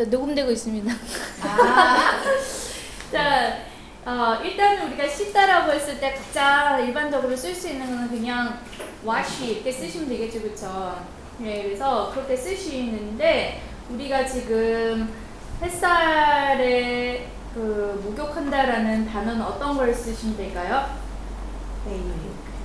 자, 0.00 0.06
녹음되고 0.06 0.50
있습니다. 0.50 0.90
아, 1.42 2.22
자, 3.12 3.58
어, 4.06 4.42
일단 4.42 4.86
우리가 4.86 5.06
씻다라고 5.06 5.72
했을 5.72 6.00
때 6.00 6.14
가장 6.14 6.82
일반적으로 6.86 7.36
쓸 7.36 7.54
수 7.54 7.68
있는 7.68 7.86
거는 7.86 8.08
그냥 8.08 8.60
wash 9.06 9.44
이렇게 9.44 9.70
쓰시면 9.70 10.08
되겠죠, 10.08 10.40
그쵸? 10.40 11.04
네, 11.36 11.64
그래서 11.64 12.10
그렇게 12.14 12.34
쓰시는데 12.34 13.60
우리가 13.90 14.24
지금 14.24 15.12
햇살에 15.60 17.28
그 17.52 18.00
목욕한다라는 18.02 19.06
단어는 19.06 19.42
어떤 19.42 19.76
걸 19.76 19.92
쓰시면 19.92 20.34
될까요? 20.38 20.96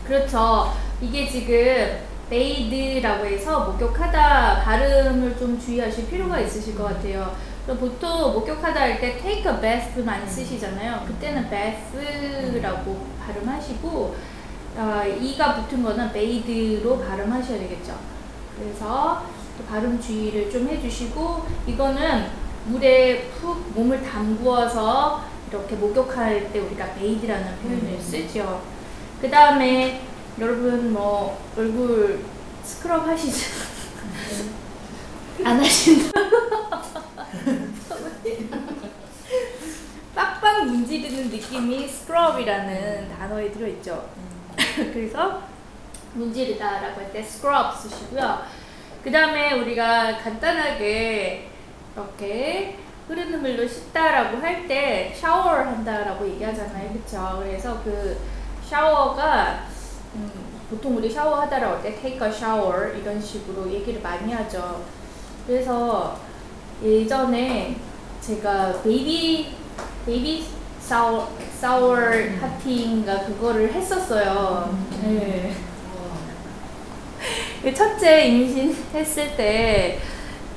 그렇죠. 0.08 0.74
이게 1.02 1.28
지금 1.28 2.00
베이드라고 2.30 3.26
해서 3.26 3.66
목욕하다 3.72 4.64
발음을 4.64 5.38
좀 5.38 5.60
주의하실 5.60 6.10
필요가 6.10 6.40
있으실 6.40 6.76
것 6.76 6.86
같아요. 6.86 7.36
보통 7.68 8.34
목욕하다 8.34 8.80
할 8.80 9.00
때 9.00 9.18
take 9.18 9.52
a 9.52 9.60
bath 9.62 10.00
많이 10.04 10.28
쓰시잖아요. 10.30 11.04
그때는 11.08 11.50
bath라고 11.50 13.08
발음하시고 13.26 14.16
어, 14.78 15.04
이가 15.22 15.56
붙은 15.56 15.84
거는 15.84 16.12
bathe로 16.12 17.00
발음하셔야 17.00 17.60
되겠죠. 17.60 17.98
그래서 18.58 19.24
그 19.58 19.64
발음 19.66 20.00
주의를 20.00 20.50
좀 20.52 20.68
해주시고 20.68 21.46
이거는 21.68 22.26
물에 22.66 23.30
푹 23.30 23.72
몸을 23.74 24.04
담구어서 24.04 25.24
이렇게 25.50 25.76
목욕할 25.76 26.52
때 26.52 26.60
우리가 26.60 26.94
베이드라는 26.96 27.56
표현을 27.62 28.00
쓰죠. 28.02 28.62
그 29.22 29.30
다음에 29.30 30.02
여러분 30.40 30.92
뭐 30.92 31.42
얼굴 31.58 32.24
스크럽 32.64 33.08
하시죠? 33.08 33.38
안 35.44 35.60
하신다. 35.60 36.20
빡빡 40.14 40.66
문지르는 40.68 41.30
느낌이 41.30 41.88
스크럽이라는 41.88 43.10
단어에 43.10 43.52
들어있죠. 43.52 44.10
그래서 44.76 45.42
문지르다라고 46.14 47.02
할 47.02 47.12
때 47.12 47.22
스크럽 47.24 47.78
쓰시고요. 47.78 48.42
그 49.04 49.12
다음에 49.12 49.54
우리가 49.54 50.18
간단하게 50.18 51.50
이렇게 51.96 52.78
흐르는 53.08 53.42
물로 53.42 53.68
씻다라고 53.68 54.38
할 54.38 54.68
때 54.68 55.14
샤워를 55.16 55.68
한다라고 55.68 56.28
얘기하잖아요. 56.28 56.92
그쵸? 56.94 57.40
그래서 57.44 57.82
그 57.84 58.18
샤워가 58.68 59.68
음, 60.16 60.32
보통 60.70 60.98
우리 60.98 61.10
샤워하다라고 61.10 61.76
할때 61.76 61.96
take 62.02 62.28
a 62.28 62.34
shower 62.34 62.98
이런 62.98 63.22
식으로 63.22 63.72
얘기를 63.72 64.02
많이 64.02 64.34
하죠. 64.34 64.84
그래서 65.46 66.18
예전에 66.84 67.76
제가 68.22 68.82
baby 68.82 69.50
baby 70.06 70.46
shower 70.80 71.30
shower 71.60 71.96
파티인가 72.40 73.26
그거를 73.26 73.72
했었어요. 73.72 74.78
네. 75.04 75.54
그 77.62 77.74
첫째 77.74 78.26
임신했을 78.28 79.36
때 79.36 80.00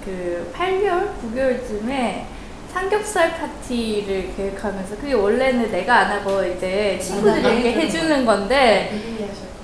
그 0.09 0.51
8개월, 0.57 1.11
9개월쯤에 1.21 2.25
삼겹살 2.73 3.39
파티를 3.39 4.33
계획하면서 4.35 4.97
그게 4.97 5.13
원래는 5.13 5.71
내가 5.71 5.99
안 5.99 6.13
하고 6.13 6.43
이제 6.43 6.99
친구들에게 6.99 7.73
해주는 7.73 8.25
건데 8.25 8.91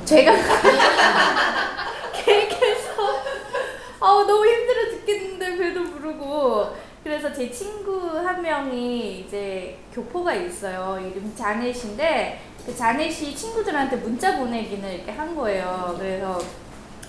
제가 0.05 0.33
계획해서. 2.13 3.23
아 4.01 4.07
너무 4.27 4.47
힘들어 4.47 4.91
죽겠는데 4.91 5.57
배도 5.57 5.85
부르고. 5.91 6.77
그래서 7.03 7.33
제 7.33 7.51
친구 7.51 8.19
한 8.19 8.41
명이 8.41 9.21
이제 9.21 9.79
교포가 9.93 10.35
있어요. 10.35 10.99
이름이 11.01 11.35
자넷인데 11.37 12.41
그 12.65 12.75
자넷이 12.75 13.37
친구들한테 13.37 13.97
문자 13.97 14.39
보내기는 14.39 14.91
이렇게 14.91 15.13
한 15.13 15.35
거예요. 15.37 15.95
그래서 15.99 16.39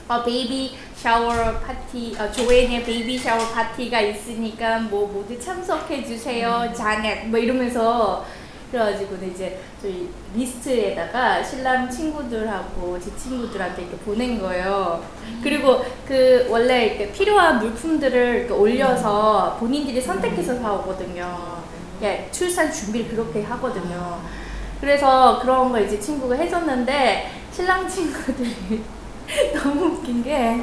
어, 0.08 0.22
baby 0.24 0.78
shower 0.96 1.34
파티, 1.60 2.16
어, 2.20 2.32
조앤의 2.32 2.84
baby 2.84 3.18
shower 3.18 3.40
파티가 3.48 4.02
있으니까 4.02 4.80
뭐 4.80 5.08
모두 5.08 5.40
참석해 5.40 6.04
주세요, 6.06 6.72
자넷 6.76 7.28
뭐 7.28 7.40
이러면서 7.40 8.24
그래가지고 8.72 9.16
이제 9.26 9.60
저희 9.82 10.10
리스트에다가 10.36 11.44
신랑 11.44 11.90
친구들하고 11.90 13.00
제 13.00 13.16
친구들한테 13.16 13.84
이렇게 13.84 13.98
보낸 13.98 14.40
거예요. 14.40 15.04
그리고 15.42 15.84
그 16.08 16.48
원래 16.50 16.86
이렇게 16.88 17.12
필요한 17.12 17.60
물품들을 17.60 18.36
이렇게 18.40 18.54
올려서 18.54 19.58
본인들이 19.60 20.02
선택해서 20.02 20.56
사오거든요. 20.60 21.64
예, 22.02 22.28
출산 22.32 22.72
준비를 22.72 23.12
그렇게 23.12 23.44
하거든요. 23.44 24.20
그래서 24.82 25.40
그런 25.42 25.72
거 25.72 25.80
이제 25.80 26.00
친구가 26.00 26.36
해줬는데 26.36 27.32
신랑 27.52 27.88
친구들이 27.88 28.84
너무 29.56 29.86
웃긴 29.86 30.24
게 30.24 30.62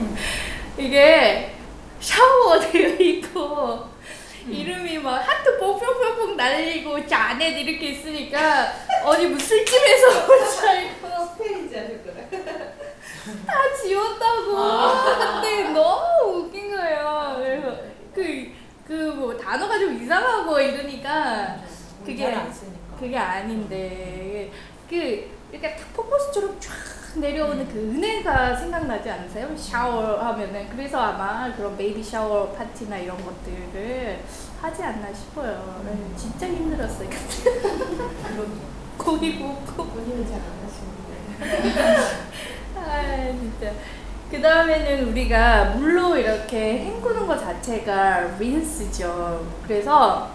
이게 0.76 1.54
샤워되어 1.98 2.96
있고 2.98 3.91
이름이 4.48 4.98
막 4.98 5.16
하트 5.18 5.58
뽕뽕뽕뽕 5.58 6.36
날리고 6.36 7.06
자넷 7.06 7.56
이렇게 7.56 7.90
있으니까 7.90 8.72
어디 9.04 9.26
뭐 9.26 9.38
술집에서 9.38 10.08
온줄 10.32 10.68
알고. 10.68 11.32
스팸인지 11.36 11.76
하실 11.76 12.02
거래. 12.04 12.28
다 13.46 13.74
지웠다고. 13.82 14.56
근데 15.40 15.68
너무 15.70 16.38
웃긴 16.38 16.74
거예요. 16.76 17.34
그래서 17.38 17.76
그 18.14 18.52
그 18.86 18.92
뭐 19.14 19.36
단어가 19.38 19.78
좀 19.78 20.02
이상하고 20.02 20.58
이러니까 20.58 21.56
그게. 22.04 22.36
그게 22.98 23.16
아닌데. 23.16 24.50
그 24.90 25.30
이렇게 25.50 25.76
탁 25.76 25.92
폭포수처럼 25.94 26.58
쫙 26.60 26.72
내려오는 27.14 27.68
그 27.68 27.78
은혜가 27.78 28.56
생각나지 28.56 29.10
않으세요? 29.10 29.54
샤워하면은 29.56 30.68
그래서 30.70 30.98
아마 30.98 31.54
그런 31.54 31.76
baby 31.76 32.02
shower 32.02 32.48
파티나 32.52 32.96
이런 32.98 33.16
것들을 33.22 34.20
하지 34.60 34.82
않나 34.82 35.12
싶어요. 35.12 35.82
네, 35.84 36.16
진짜 36.16 36.46
힘들었어요. 36.46 37.08
고기 38.96 39.38
굽고 39.38 39.84
본인은 39.84 40.26
잘안 40.26 40.42
하시는데. 40.64 42.12
아 42.76 43.32
진짜. 43.32 43.72
그 44.30 44.40
다음에는 44.40 45.08
우리가 45.08 45.64
물로 45.76 46.16
이렇게 46.16 46.78
헹구는 46.86 47.26
것 47.26 47.38
자체가 47.38 48.36
린스죠. 48.38 49.46
그래서 49.64 50.30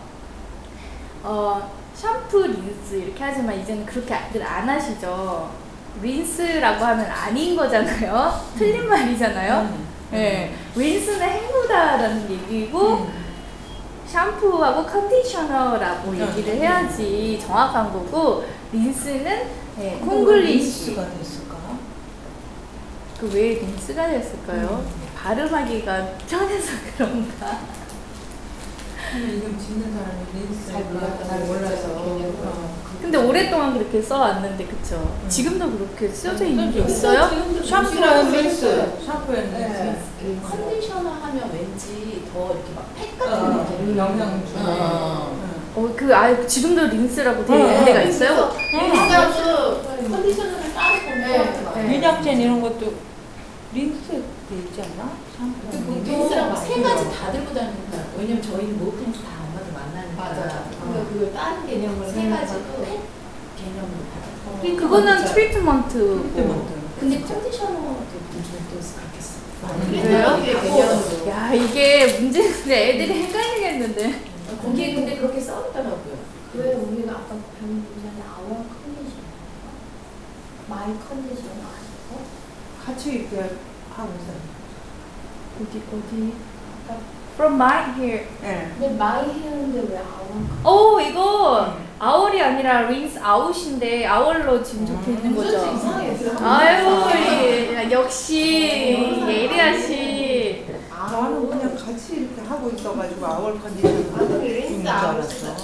어 1.24 1.72
샴푸 1.96 2.46
린스 2.46 2.94
이렇게 2.96 3.24
하지만 3.24 3.60
이제는 3.60 3.86
그렇게들 3.88 4.44
안 4.44 4.70
하시죠. 4.70 5.67
린스라고 6.02 6.84
하면 6.86 7.06
아닌 7.06 7.56
거잖아요. 7.56 8.42
틀린 8.58 8.88
말이잖아요. 8.88 9.88
예, 10.14 10.54
린스는 10.76 11.22
헹구다라는 11.22 12.30
얘기고 12.32 13.08
샴푸하고 14.08 14.86
컨디셔너라고 14.86 16.18
얘기를 16.18 16.56
해야지 16.56 17.38
정확한 17.46 17.92
거고 17.92 18.46
린스는 18.72 19.48
예, 19.80 19.92
콩글리시. 20.04 20.96
가 20.96 21.06
됐을까? 21.10 21.58
그왜 23.20 23.56
린스가 23.56 24.08
됐을까요? 24.10 24.86
발음하기가 25.16 26.06
편해서 26.30 26.72
그런가? 26.98 27.60
이름 29.16 29.58
짓는 29.58 29.94
사람이 29.94 30.26
린스 30.34 30.72
잘 30.72 30.84
몰라서 30.86 31.28
잘 31.28 31.40
몰라서 31.42 31.88
개념을. 32.04 32.36
근데 33.02 33.18
오랫동안 33.18 33.74
그렇게 33.78 34.02
써왔는데 34.02 34.66
그쵸? 34.66 35.18
지금도 35.30 35.72
그렇게 35.72 36.10
쓰여져 36.10 36.46
있는 36.46 36.72
게 36.72 36.80
음. 36.82 36.88
있어요? 36.88 37.30
샴푸랑 37.64 38.32
린스. 38.32 38.66
린스. 38.66 39.06
샴푸랑 39.06 39.52
네. 39.54 40.00
린스. 40.22 40.42
conditioner 40.50 41.10
하면 41.10 41.52
왠지 41.54 42.24
더 42.34 42.46
이렇게 42.54 42.72
막 42.76 42.96
팩 42.96 43.22
어, 43.22 43.26
같은 43.26 43.78
느낌. 43.78 43.98
영양 43.98 44.44
주네. 44.46 44.62
어. 44.66 45.38
어, 45.76 45.94
그, 45.96 46.16
아, 46.16 46.46
지금도 46.48 46.88
린스라고 46.88 47.46
되어 47.46 47.68
있는 47.68 47.86
데가 47.86 48.02
있어요? 48.02 48.52
린스하고 48.72 49.84
conditioner를 50.10 50.74
따로 50.74 51.00
보는 51.02 51.22
네, 51.22 51.38
것 51.38 51.66
같아요. 51.66 52.24
네. 52.24 52.44
이런 52.44 52.62
것도 52.62 52.94
린스 53.74 54.08
돼 54.50 54.56
있지 54.56 54.82
않나? 54.82 55.12
샴푸. 55.38 55.70
그 55.72 56.04
린스랑 56.10 56.56
세 56.56 56.82
가지 56.82 57.12
다 57.12 57.32
들고 57.32 57.54
다니는 57.54 57.92
거야. 57.92 58.04
왜냐면 58.18 58.42
저희는 58.42 58.80
목욕탕 58.80 59.12
다 59.14 59.20
엄마들 59.50 59.72
만나니까. 59.72 60.24
맞아. 60.24 60.64
그러니까 60.88 61.12
그걸 61.14 61.34
다른 61.34 61.68
개념으로 61.68 62.10
세 62.12 62.30
가지도 62.30 62.84
팩 62.84 63.02
개념으로 63.58 63.98
받아. 64.14 64.62
그, 64.62 64.76
그거는 64.76 65.26
트리트먼트고. 65.26 66.30
근데 67.00 67.22
conditioner도 67.22 67.98
요즘에 68.36 68.60
또 68.72 68.80
그렇게 68.80 69.22
써. 69.22 69.38
그래요? 69.92 70.40
개념으로. 70.44 71.28
야, 71.30 71.54
이게 71.54 72.20
문제인데 72.20 72.90
애들이 72.90 73.24
헷갈리겠는데. 73.24 74.24
거기에 74.64 74.96
근데 74.96 75.18
그렇게 75.18 75.40
써있더라고요. 75.42 76.18
왜 76.56 76.74
우리가 76.74 77.12
아까 77.12 77.36
배운 77.60 77.84
분야는 77.84 78.22
our 78.24 78.66
conditioner, 78.66 79.28
my 80.70 80.88
conditioner 80.98 81.62
아시고? 81.68 82.22
같이 82.84 83.10
이렇게 83.12 83.38
하고 83.94 84.14
있어요. 84.16 84.40
어디, 85.62 85.82
어디? 85.92 86.34
아까 86.88 87.00
from 87.38 87.54
my 87.56 87.84
hair. 87.96 88.26
예. 88.44 88.68
근데 88.80 88.96
my 88.96 89.24
hair인데 89.30 89.94
왜 89.94 89.98
our 90.00 90.18
오 90.66 91.00
이거 91.00 91.74
our이 92.00 92.42
아니라 92.42 92.80
rinse 92.88 93.20
out인데 93.24 94.06
our로 94.08 94.62
지금 94.64 94.86
적혀 94.86 95.12
있는 95.12 95.36
거죠. 95.36 95.58
아유 96.44 97.04
예, 97.16 97.88
역시 97.92 98.98
예리아 99.28 99.78
씨. 99.78 100.66
나는 101.12 101.48
그냥 101.48 101.76
같이 101.76 102.16
이렇게 102.18 102.42
하고 102.50 102.70
있어가지고 102.72 103.26
our 103.26 103.60
condition 103.62 103.92
있는 104.00 104.82
줄 104.82 104.88
알았어. 104.90 105.56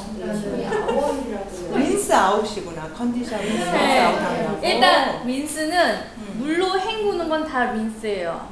rinse 1.76 2.14
out이구나. 2.14 2.90
condition 2.98 3.42
rinse 3.42 3.64
네. 3.72 4.02
아웃. 4.02 4.64
일단 4.64 5.28
rinse는 5.28 5.96
음. 6.18 6.36
물로 6.40 6.80
헹구는 6.80 7.28
건 7.30 7.44
다 7.46 7.72
rinse예요. 7.74 8.48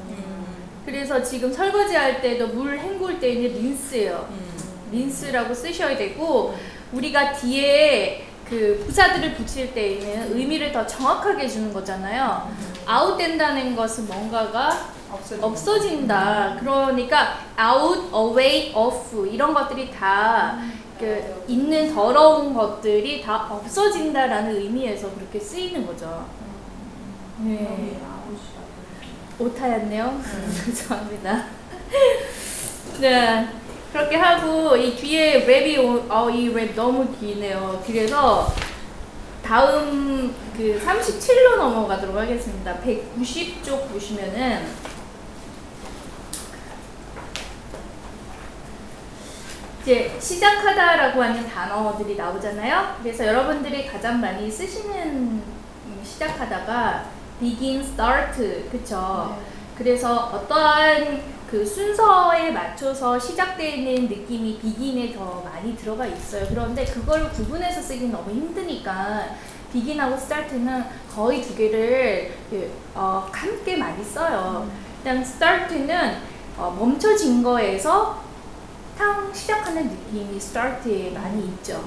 음. 0.81 0.85
그래서 0.85 1.21
지금 1.23 1.51
설거지 1.51 1.95
할 1.95 2.21
때도 2.21 2.47
물 2.47 2.77
헹굴 2.77 3.19
때는 3.19 3.41
rinse예요. 3.41 4.27
음. 4.29 4.51
린스라고 4.91 5.53
쓰셔야 5.53 5.97
되고 5.97 6.55
우리가 6.91 7.33
뒤에 7.33 8.27
그 8.49 8.83
부사들을 8.85 9.35
붙일 9.35 9.73
때에는 9.73 10.35
의미를 10.37 10.71
더 10.71 10.85
정확하게 10.85 11.47
주는 11.47 11.71
거잖아요. 11.71 12.51
아웃된다는 12.85 13.75
것은 13.75 14.07
뭔가가 14.07 14.89
없어진다. 15.09 15.45
없어진다. 15.47 16.57
그러니까 16.59 17.37
out, 17.57 18.13
away, 18.13 18.73
off 18.75 19.27
이런 19.27 19.53
것들이 19.53 19.91
다 19.91 20.59
그 21.01 21.43
있는 21.47 21.91
더러운 21.95 22.53
것들이 22.53 23.23
다 23.23 23.47
없어진다라는 23.49 24.55
의미에서 24.55 25.11
그렇게 25.15 25.39
쓰이는 25.39 25.87
거죠. 25.87 26.27
네. 27.39 27.97
오타였네요. 29.39 30.21
죄송합니다. 30.65 31.45
네. 32.99 33.47
그렇게 33.91 34.15
하고 34.15 34.75
이 34.77 34.95
뒤에 34.95 35.45
랩이 35.45 35.77
오- 35.79 36.05
어, 36.11 36.29
이 36.29 36.49
랩 36.53 36.75
너무 36.75 37.11
기네요. 37.17 37.81
그래서 37.85 38.53
다음 39.43 40.33
그 40.55 40.81
37로 40.85 41.57
넘어가도록 41.57 42.15
하겠습니다. 42.15 42.77
190쪽 42.79 43.89
보시면은 43.91 44.65
이제 49.81 50.15
시작하다라고 50.19 51.23
하는 51.23 51.47
단어들이 51.49 52.15
나오잖아요. 52.15 52.97
그래서 53.01 53.25
여러분들이 53.25 53.87
가장 53.87 54.21
많이 54.21 54.49
쓰시는 54.49 54.93
음, 54.95 56.01
시작하다가 56.03 57.05
begin, 57.41 57.81
start, 57.81 58.69
그쵸? 58.71 59.35
그래서 59.75 60.27
어떠한 60.27 61.21
그 61.49 61.65
순서에 61.65 62.51
맞춰서 62.51 63.19
시작되는 63.19 64.07
느낌이 64.07 64.59
비긴에 64.59 65.13
더 65.13 65.41
많이 65.43 65.75
들어가 65.75 66.05
있어요. 66.05 66.45
그런데 66.47 66.85
그걸 66.85 67.29
구분해서 67.31 67.81
쓰기는 67.81 68.11
너무 68.11 68.29
힘드니까 68.31 69.35
비긴하고 69.73 70.15
스타트는 70.15 70.85
거의 71.13 71.41
두 71.41 71.55
개를 71.55 72.33
그, 72.49 72.71
어, 72.93 73.27
함께 73.31 73.75
많이 73.75 74.03
써요. 74.03 74.69
일단 74.99 75.25
스타트는 75.25 76.17
어, 76.57 76.75
멈춰진 76.79 77.41
거에서 77.41 78.21
탕 78.97 79.33
시작하는 79.33 79.89
느낌이 79.89 80.39
스타트에 80.39 81.09
많이 81.09 81.45
있죠. 81.45 81.83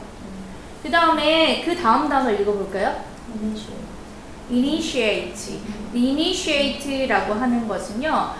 그 0.82 0.90
다음에 0.90 1.62
그 1.64 1.76
다음 1.76 2.08
단어 2.08 2.30
읽어볼까요? 2.32 3.04
Initiate. 4.50 5.60
initiate라고 5.94 7.34
하는 7.34 7.66
것은요, 7.68 8.34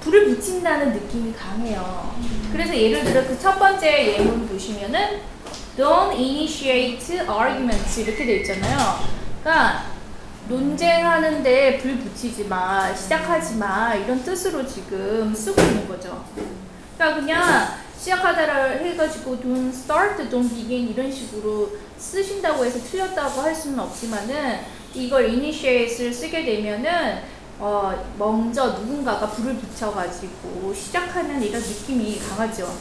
불을 0.00 0.28
붙인다는 0.34 0.92
느낌이 0.94 1.34
강해요. 1.34 2.14
그래서 2.52 2.76
예를 2.76 3.04
들어 3.04 3.26
그 3.26 3.38
첫 3.38 3.58
번째 3.58 4.14
예문 4.18 4.48
보시면은 4.48 5.20
don't 5.76 6.12
initiate 6.12 7.20
arguments 7.20 8.00
이렇게 8.00 8.24
돼 8.24 8.36
있잖아요. 8.38 9.00
그러니까 9.42 9.84
논쟁하는데 10.48 11.78
불 11.78 11.98
붙이지 11.98 12.44
마, 12.44 12.94
시작하지 12.94 13.56
마 13.56 13.94
이런 13.94 14.22
뜻으로 14.24 14.66
지금 14.66 15.34
쓰고 15.34 15.60
있는 15.60 15.86
거죠. 15.88 16.24
그러니까 16.96 17.20
그냥 17.20 17.68
시작하다를 17.98 18.84
해가지고 18.84 19.38
don't 19.38 19.68
start, 19.68 20.22
don't 20.30 20.48
begin 20.48 20.88
이런 20.88 21.12
식으로 21.12 21.70
쓰신다고 21.98 22.64
해서 22.64 22.78
틀렸다고 22.80 23.42
할 23.42 23.54
수는 23.54 23.78
없지만은 23.78 24.60
이걸 24.94 25.26
initiate를 25.26 26.12
쓰게 26.12 26.44
되면은 26.44 27.22
어 27.58 28.12
먼저 28.18 28.68
누군가가 28.68 29.28
불을 29.28 29.54
붙여가지고 29.54 30.72
시작하는 30.74 31.42
이런 31.42 31.60
느낌이 31.60 32.18
강하죠. 32.18 32.74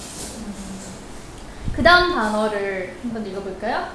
그 1.76 1.84
다음 1.84 2.14
단어를 2.14 2.98
한번 3.04 3.26
읽어볼까요? 3.26 3.90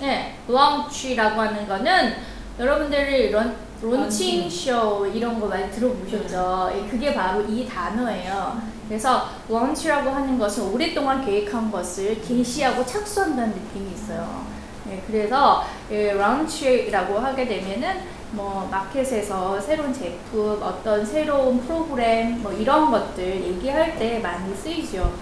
네, 0.00 0.36
launch라고 0.48 1.40
하는 1.40 1.66
거는 1.66 2.14
여러분들이 2.58 3.30
런, 3.30 3.56
론칭 3.80 4.50
쇼 4.50 5.06
이런 5.06 5.40
거 5.40 5.46
많이 5.46 5.70
들어보셨죠? 5.70 6.72
예, 6.74 6.88
그게 6.88 7.14
바로 7.14 7.42
이 7.42 7.66
단어예요. 7.66 8.60
그래서 8.88 9.28
launch라고 9.48 10.10
하는 10.10 10.38
것은 10.38 10.64
오랫동안 10.72 11.24
계획한 11.24 11.70
것을 11.70 12.20
개시하고 12.20 12.84
착수한다는 12.84 13.54
느낌이 13.54 13.92
있어요. 13.92 14.57
예, 14.90 15.02
그래서 15.06 15.64
예, 15.90 16.12
launch라고 16.12 17.18
하게 17.18 17.46
되면은 17.46 18.18
뭐 18.32 18.68
마켓에서 18.70 19.60
새로운 19.60 19.92
제품, 19.92 20.60
어떤 20.62 21.04
새로운 21.04 21.60
프로그램 21.60 22.42
뭐 22.42 22.52
이런 22.52 22.90
것들 22.90 23.24
얘기할 23.24 23.98
때 23.98 24.18
많이 24.18 24.54
쓰이죠. 24.54 25.12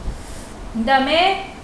그 0.72 0.84
다음에 0.84 1.54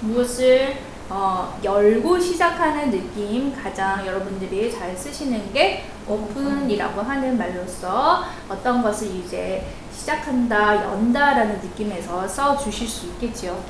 무엇을 0.00 0.76
어, 1.10 1.58
열고 1.64 2.18
시작하는 2.18 2.90
느낌 2.90 3.54
가장 3.54 4.06
여러분들이 4.06 4.70
잘 4.70 4.94
쓰시는 4.94 5.52
게 5.52 5.84
오픈이라고 6.06 7.00
하는 7.00 7.38
말로써 7.38 8.24
어떤 8.48 8.82
것을 8.82 9.08
이제 9.16 9.66
시작한다, 9.92 10.84
연다라는 10.84 11.60
느낌에서 11.60 12.28
써 12.28 12.56
주실 12.56 12.86
수 12.86 13.06
있겠죠. 13.06 13.62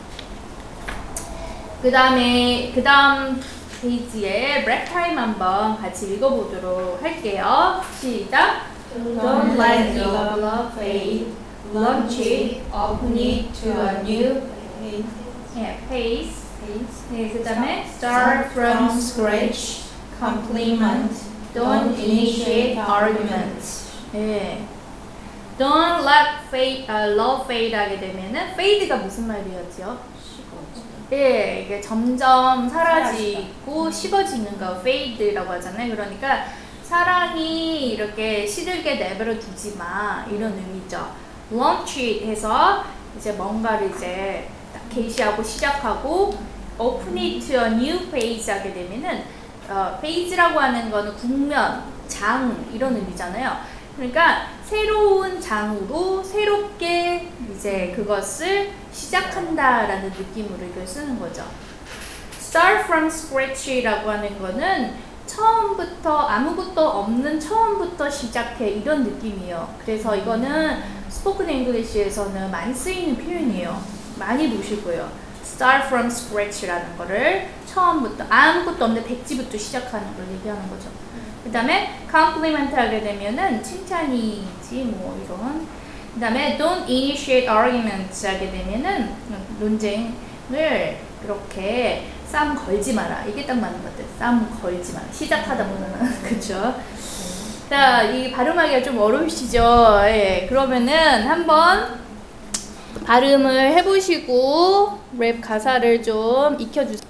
그 1.80 1.90
다음에 1.92 2.72
그 2.74 2.82
다음 2.82 3.40
페이지에 3.80 4.64
break 4.64 4.86
time 4.86 5.16
한번 5.16 5.80
같이 5.80 6.14
읽어보도록 6.14 7.02
할게요. 7.02 7.80
시작. 8.00 8.66
Don't 8.94 9.58
let 9.58 9.96
your 9.96 10.38
love 10.40 10.72
fade. 10.74 11.26
Launch 11.74 12.18
it, 12.18 12.62
open 12.72 13.16
it 13.18 13.52
to 13.60 13.70
a 13.70 14.02
new 14.02 14.42
예, 15.56 15.78
pace. 15.88 16.48
네, 17.10 17.30
그 17.30 17.42
다음에 17.44 17.84
start 17.86 18.50
from 18.52 18.90
scratch, 18.98 19.84
compliment, 20.18 21.12
don't 21.54 21.94
initiate 21.98 22.78
arguments. 22.78 23.90
네. 24.12 24.64
Don't 25.58 26.04
let 26.04 26.44
fade, 26.50 26.86
uh, 26.88 27.14
love 27.14 27.44
fade 27.44 27.74
하게 27.74 27.98
되면은 27.98 28.52
fade가 28.54 28.96
무슨 28.96 29.26
말이었죠? 29.28 29.98
예, 31.10 31.62
이게 31.64 31.80
점점 31.80 32.68
사라지고 32.68 33.90
식어지는 33.90 34.58
거 34.58 34.76
fade라고 34.80 35.52
하잖아요. 35.52 35.94
그러니까 35.94 36.44
사랑이 36.82 37.90
이렇게 37.90 38.46
시들게 38.46 38.96
내버려 38.96 39.38
두지 39.38 39.76
마 39.76 40.26
이런 40.30 40.52
의미죠. 40.52 41.10
launch 41.50 42.00
it 42.00 42.26
해서 42.26 42.84
이제 43.16 43.32
뭔가를 43.32 43.90
이제 43.90 44.48
딱 44.72 44.82
게시하고 44.90 45.42
시작하고 45.42 46.36
open 46.78 47.16
it 47.16 47.46
to 47.46 47.58
a 47.58 47.72
new 47.72 48.10
page 48.10 48.52
하게 48.52 48.72
되면은 48.72 49.24
어, 49.70 49.98
페이지라고 50.00 50.58
하는 50.58 50.90
거는 50.90 51.14
국면, 51.14 51.82
장 52.08 52.66
이런 52.72 52.96
의미잖아요. 52.96 53.54
그러니까 53.96 54.48
새로운 54.64 55.38
장으로 55.40 56.22
새롭게 56.22 57.30
이제 57.52 57.92
그것을 57.94 58.70
시작한다라는 58.92 60.10
느낌으로 60.10 60.64
이걸 60.66 60.86
쓰는 60.86 61.18
거죠. 61.18 61.44
Start 62.38 62.84
from 62.84 63.06
scratch라고 63.06 64.10
하는 64.10 64.38
거는 64.38 64.94
처음부터 65.26 66.16
아무것도 66.16 66.80
없는 66.80 67.38
처음부터 67.38 68.08
시작해 68.08 68.70
이런 68.70 69.04
느낌이에요. 69.04 69.74
그래서 69.84 70.16
이거는 70.16 70.82
스포큰 71.08 71.48
잉글리시에서는 71.48 72.50
많이 72.50 72.74
쓰이는 72.74 73.16
표현이에요. 73.16 73.82
많이 74.18 74.48
거예요. 74.82 75.10
Start 75.42 75.86
from 75.86 76.06
scratch라는 76.06 76.96
거를 76.96 77.48
처음부터 77.66 78.24
아무것도 78.28 78.84
없는데 78.84 79.06
백지부터 79.06 79.58
시작하는 79.58 80.16
걸 80.16 80.26
얘기하는 80.32 80.68
거죠. 80.70 80.88
그 81.44 81.52
다음에 81.52 82.00
compliment 82.10 82.74
하게 82.74 83.00
되면은 83.00 83.62
칭찬이지 83.62 84.84
뭐 84.96 85.18
이런. 85.24 85.66
그 86.18 86.20
다음에 86.20 86.58
don't 86.58 86.82
initiate 86.88 87.48
arguments 87.48 88.26
하게 88.26 88.50
되면은 88.50 89.14
논쟁을 89.60 90.96
그렇게 91.22 92.06
싸움 92.26 92.56
걸지 92.56 92.92
마라. 92.92 93.24
이게 93.24 93.46
딱 93.46 93.56
맞는 93.56 93.80
것 93.80 93.92
같아요. 93.92 94.06
싸움 94.18 94.60
걸지 94.60 94.94
마라. 94.94 95.06
시작하다 95.12 95.64
보면은 95.64 96.10
그쵸? 96.28 96.74
자, 97.70 98.02
이 98.02 98.32
발음하기가 98.32 98.82
좀 98.82 98.98
어려우시죠? 98.98 100.00
예, 100.06 100.46
그러면은 100.48 101.22
한번 101.28 102.00
발음을 103.06 103.74
해보시고 103.74 104.98
랩 105.16 105.40
가사를 105.40 106.02
좀 106.02 106.60
익혀주세요. 106.60 107.07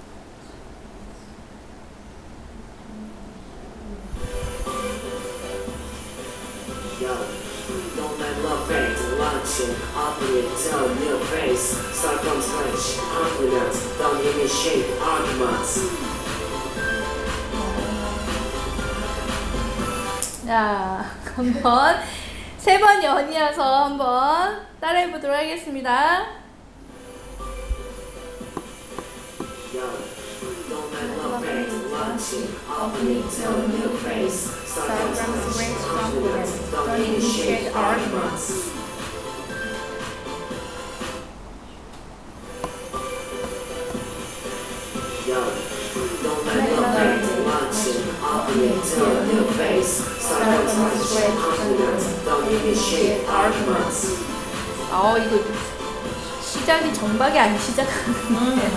Confidence, 13.19 13.97
don't 13.99 14.21
initiate 14.23 14.87
arguments. 15.03 15.91
자, 20.45 21.05
한번 21.35 21.97
세 22.57 22.79
번 22.79 23.03
연이어서 23.03 23.83
한번 23.85 24.61
따라해 24.79 25.11
보도록 25.11 25.35
하겠습니다. 25.35 26.39
Yo, 29.73 29.83
어, 54.91 55.17
이거 55.17 55.37
시작이 56.41 56.93
정박이 56.93 57.37
안 57.37 57.57
시작하는데. 57.59 58.69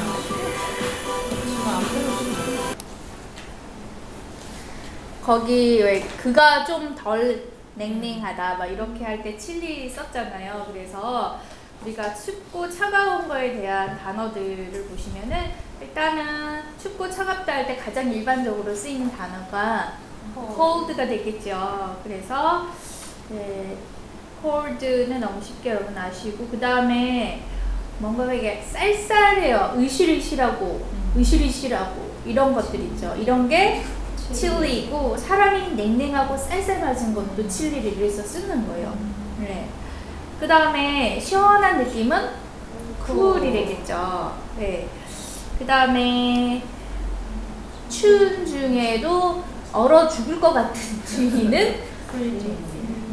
거기 5.25 5.81
왜 5.83 6.01
그가 6.17 6.65
좀 6.65 6.95
덜 6.97 7.45
냉랭하다 7.75 8.57
막 8.57 8.67
이렇게 8.67 9.05
할 9.05 9.23
때 9.23 9.37
칠리 9.37 9.89
썼잖아요. 9.89 10.67
그래서 10.73 11.39
우리가 11.83 12.13
춥고 12.15 12.69
차가운 12.69 13.27
거에 13.29 13.53
대한 13.61 13.97
단어들을 13.99 14.87
보시면은 14.91 15.53
일단은 15.83 16.63
춥고 16.81 17.11
차갑다 17.11 17.53
할 17.53 17.67
때 17.67 17.77
가장 17.77 18.13
일반적으로 18.13 18.75
쓰이는 18.75 19.11
단어가 19.11 19.95
cold가 20.35 21.07
되겠죠. 21.07 22.01
그래서 22.03 22.67
네, 23.29 23.77
cold는 24.41 25.21
너무 25.21 25.43
쉽게 25.43 25.71
여러분 25.71 25.97
아시고 25.97 26.47
그 26.49 26.59
다음에 26.59 27.43
뭔가 27.99 28.33
이게 28.33 28.63
쌀쌀해요. 28.63 29.75
으실으실하고 29.77 30.87
으실으실하고 31.17 32.13
이런 32.25 32.55
것들 32.55 32.81
있죠. 32.81 33.15
이런 33.17 33.49
게 33.49 33.83
칠리이고 34.33 35.17
사람이 35.17 35.75
냉랭하고 35.75 36.37
쌀쌀맞은 36.37 37.15
것도 37.15 37.47
칠리를 37.49 37.93
이래서 37.99 38.23
쓰는 38.23 38.67
거예요. 38.67 38.97
네. 39.41 39.69
그 40.41 40.49
다음에 40.49 41.21
시원한 41.21 41.79
느낌은 41.79 42.31
쿨이 43.07 43.53
되겠죠. 43.53 44.37
네. 44.59 44.89
그 45.63 45.67
다음에 45.67 46.61
추운 47.89 48.45
중에도 48.45 49.45
얼어 49.73 50.09
죽을 50.09 50.41
것 50.41 50.53
같은 50.53 50.75
추위는 51.07 51.77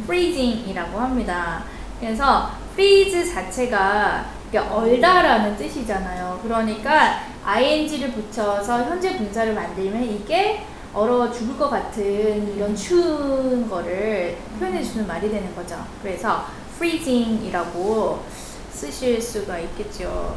freezing이라고 0.02 0.98
합니다. 0.98 1.62
그래서 2.00 2.50
freeze 2.72 3.32
자체가 3.32 4.26
얼다라는 4.52 5.56
뜻이잖아요. 5.56 6.40
그러니까 6.42 7.20
ing를 7.44 8.10
붙여서 8.10 8.82
현재 8.82 9.16
분사를 9.16 9.54
만들면 9.54 10.02
이게 10.02 10.64
얼어 10.92 11.30
죽을 11.30 11.56
것 11.56 11.70
같은 11.70 12.56
이런 12.56 12.74
추운 12.74 13.70
거를 13.70 14.36
표현해 14.58 14.82
주는 14.82 15.06
말이 15.06 15.30
되는 15.30 15.54
거죠. 15.54 15.76
그래서 16.02 16.46
freezing이라고 16.74 18.24
쓰실 18.72 19.22
수가 19.22 19.60
있겠죠. 19.60 20.34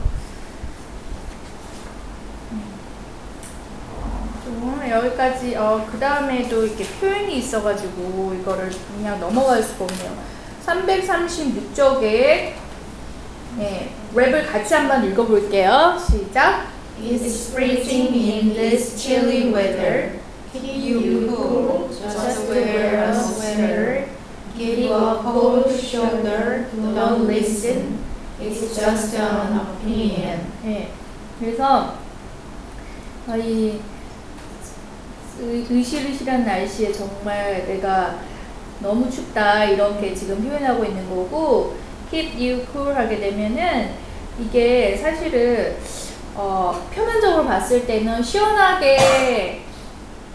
좀 4.63 4.81
여기까지 4.89 5.55
어, 5.57 5.85
그 5.91 5.99
다음에도 5.99 6.65
이렇게 6.65 6.85
표현이 6.85 7.37
있어가지고 7.39 8.33
이거를 8.39 8.71
그냥 8.95 9.19
넘어갈 9.19 9.61
수가 9.61 9.83
없네요. 9.83 10.13
336쪽에 10.65 12.53
네, 13.57 13.89
랩을 14.15 14.49
같이 14.49 14.73
한번 14.73 15.03
읽어볼게요. 15.03 15.97
시작. 15.99 16.67
It's 17.01 17.51
freezing 17.51 18.13
in 18.15 18.53
this 18.53 18.95
chilly 18.97 19.51
weather. 19.53 20.13
Keep 20.53 20.63
you 20.63 21.27
cool, 21.27 21.89
just 21.89 22.49
wear 22.49 23.03
a 23.09 23.13
sweater. 23.13 24.05
Give 24.57 24.91
a 24.91 25.19
cold 25.21 25.69
shoulder, 25.77 26.67
don't 26.95 27.27
listen. 27.27 27.99
It's 28.39 28.61
just 28.73 29.15
an 29.17 29.59
opinion. 29.59 30.47
네, 30.63 30.89
그래서 31.39 31.95
이 33.35 33.79
으- 33.79 33.92
으실으실한 35.69 36.45
날씨에 36.45 36.91
정말 36.91 37.65
내가 37.67 38.19
너무 38.79 39.09
춥다 39.09 39.65
이렇게 39.65 40.13
지금 40.13 40.43
표현하고 40.43 40.83
있는 40.83 41.09
거고 41.09 41.75
keep 42.09 42.35
you 42.37 42.65
cool 42.71 42.95
하게 42.95 43.19
되면은 43.19 43.91
이게 44.39 44.97
사실은 44.97 45.77
어, 46.35 46.87
표면적으로 46.93 47.45
봤을 47.45 47.85
때는 47.85 48.21
시원하게 48.21 49.61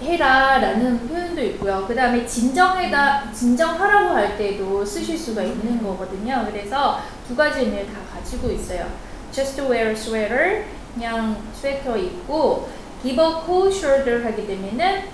해라 0.00 0.58
라는 0.58 1.08
표현도 1.08 1.42
있고요. 1.42 1.84
그 1.88 1.94
다음에 1.94 2.24
진정해다 2.24 3.32
진정하라고 3.32 4.14
할 4.14 4.38
때도 4.38 4.84
쓰실 4.84 5.18
수가 5.18 5.42
있는 5.42 5.82
거거든요. 5.82 6.46
그래서 6.50 7.00
두 7.26 7.34
가지 7.34 7.60
의미를 7.60 7.86
다 7.86 7.94
가지고 8.14 8.50
있어요. 8.50 8.86
Just 9.32 9.60
wear 9.62 9.88
a 9.88 9.92
sweater, 9.92 10.64
그냥 10.94 11.36
스웨터 11.52 11.96
입고 11.96 12.68
give 13.02 13.22
a 13.22 13.28
cold 13.44 13.74
shoulder 13.74 14.24
하게 14.24 14.46
되면은 14.46 15.08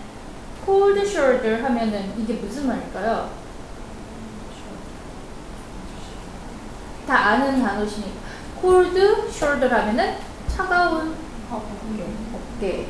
cold 0.64 1.00
shoulder 1.00 1.62
하면은 1.62 2.12
이게 2.18 2.34
무슨 2.34 2.66
말일까요? 2.68 3.30
다 7.06 7.14
아는 7.16 7.62
단어시니까. 7.62 8.20
cold 8.60 8.98
shoulder 9.28 9.68
하면은 9.68 10.16
차가운 10.48 11.14
어깨. 11.52 12.88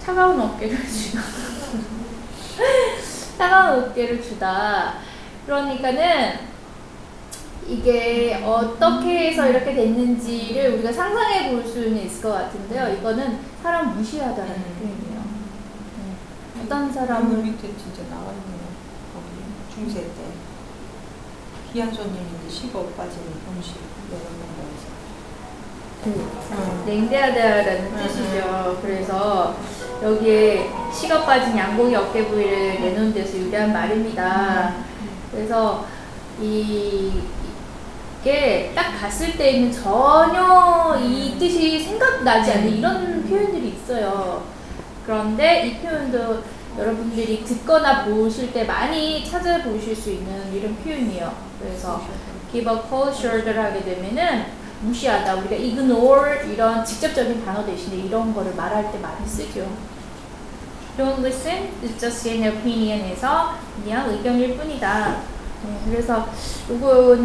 차가운 0.00 0.40
어깨를 0.40 0.78
주다. 0.88 1.22
차가운 3.38 3.84
어깨를 3.84 4.22
주다. 4.22 4.94
그러니까는 5.46 6.51
이게 7.68 8.42
어떻게 8.44 9.28
해서 9.28 9.48
이렇게 9.48 9.74
됐는지를 9.74 10.74
우리가 10.74 10.92
상상해 10.92 11.50
볼 11.50 11.64
수는 11.64 11.96
있을 12.04 12.22
것 12.22 12.32
같은데요 12.32 12.96
이거는 12.98 13.38
사람 13.62 13.96
무시하다는 13.96 14.54
표현이에요 14.78 15.22
네. 15.98 16.62
어떤 16.64 16.92
사람은 16.92 17.42
밑에 17.44 17.68
진짜 17.76 18.02
나왔네요. 18.10 18.62
거기 19.14 19.74
중세 19.74 20.00
때 20.00 20.08
귀한 21.72 21.92
손님인데 21.92 22.50
식어 22.50 22.84
빠진 22.96 23.20
음식 23.48 23.76
이런 24.08 24.20
거에서. 24.20 24.92
그 26.04 26.84
냉대하다라는 26.90 27.96
뜻이죠. 27.96 28.78
그래서 28.82 29.56
여기에 30.02 30.68
식어 30.92 31.22
빠진 31.24 31.56
양고기 31.56 31.94
어깨 31.94 32.26
부위를 32.26 32.80
내놓은 32.80 33.14
데서 33.14 33.38
유래한 33.38 33.72
말입니다. 33.72 34.74
그래서 35.30 35.86
이 36.40 37.22
이게 38.22 38.70
딱 38.72 39.00
봤을 39.00 39.36
때는 39.36 39.72
전혀 39.72 40.96
이 41.02 41.36
뜻이 41.40 41.80
생각나지 41.80 42.52
않는 42.52 42.78
이런 42.78 43.28
표현들이 43.28 43.70
있어요. 43.70 44.44
그런데 45.04 45.66
이 45.66 45.78
표현도 45.80 46.44
여러분들이 46.78 47.44
듣거나 47.44 48.04
보실 48.04 48.52
때 48.52 48.62
많이 48.62 49.28
찾아보실 49.28 49.96
수 49.96 50.12
있는 50.12 50.54
이런 50.54 50.76
표현이에요. 50.76 51.34
그래서 51.60 52.00
give 52.52 52.72
a 52.72 52.78
cold 52.88 53.18
shoulder 53.18 53.58
하게 53.58 53.82
되면은 53.82 54.44
무시하다. 54.82 55.34
우리가 55.34 55.56
ignore 55.56 56.52
이런 56.52 56.84
직접적인 56.84 57.44
단어 57.44 57.66
대신에 57.66 58.04
이런 58.04 58.32
거를 58.32 58.54
말할 58.54 58.92
때 58.92 58.98
많이 58.98 59.26
쓰죠. 59.26 59.66
Don't 60.96 61.18
listen, 61.18 61.70
it's 61.82 61.98
just 61.98 62.28
an 62.28 62.46
opinion에서 62.56 63.56
그냥 63.82 64.08
의견일 64.10 64.56
뿐이다. 64.56 65.16
네, 65.64 65.78
그래서 65.86 66.26
요거는 66.68 67.24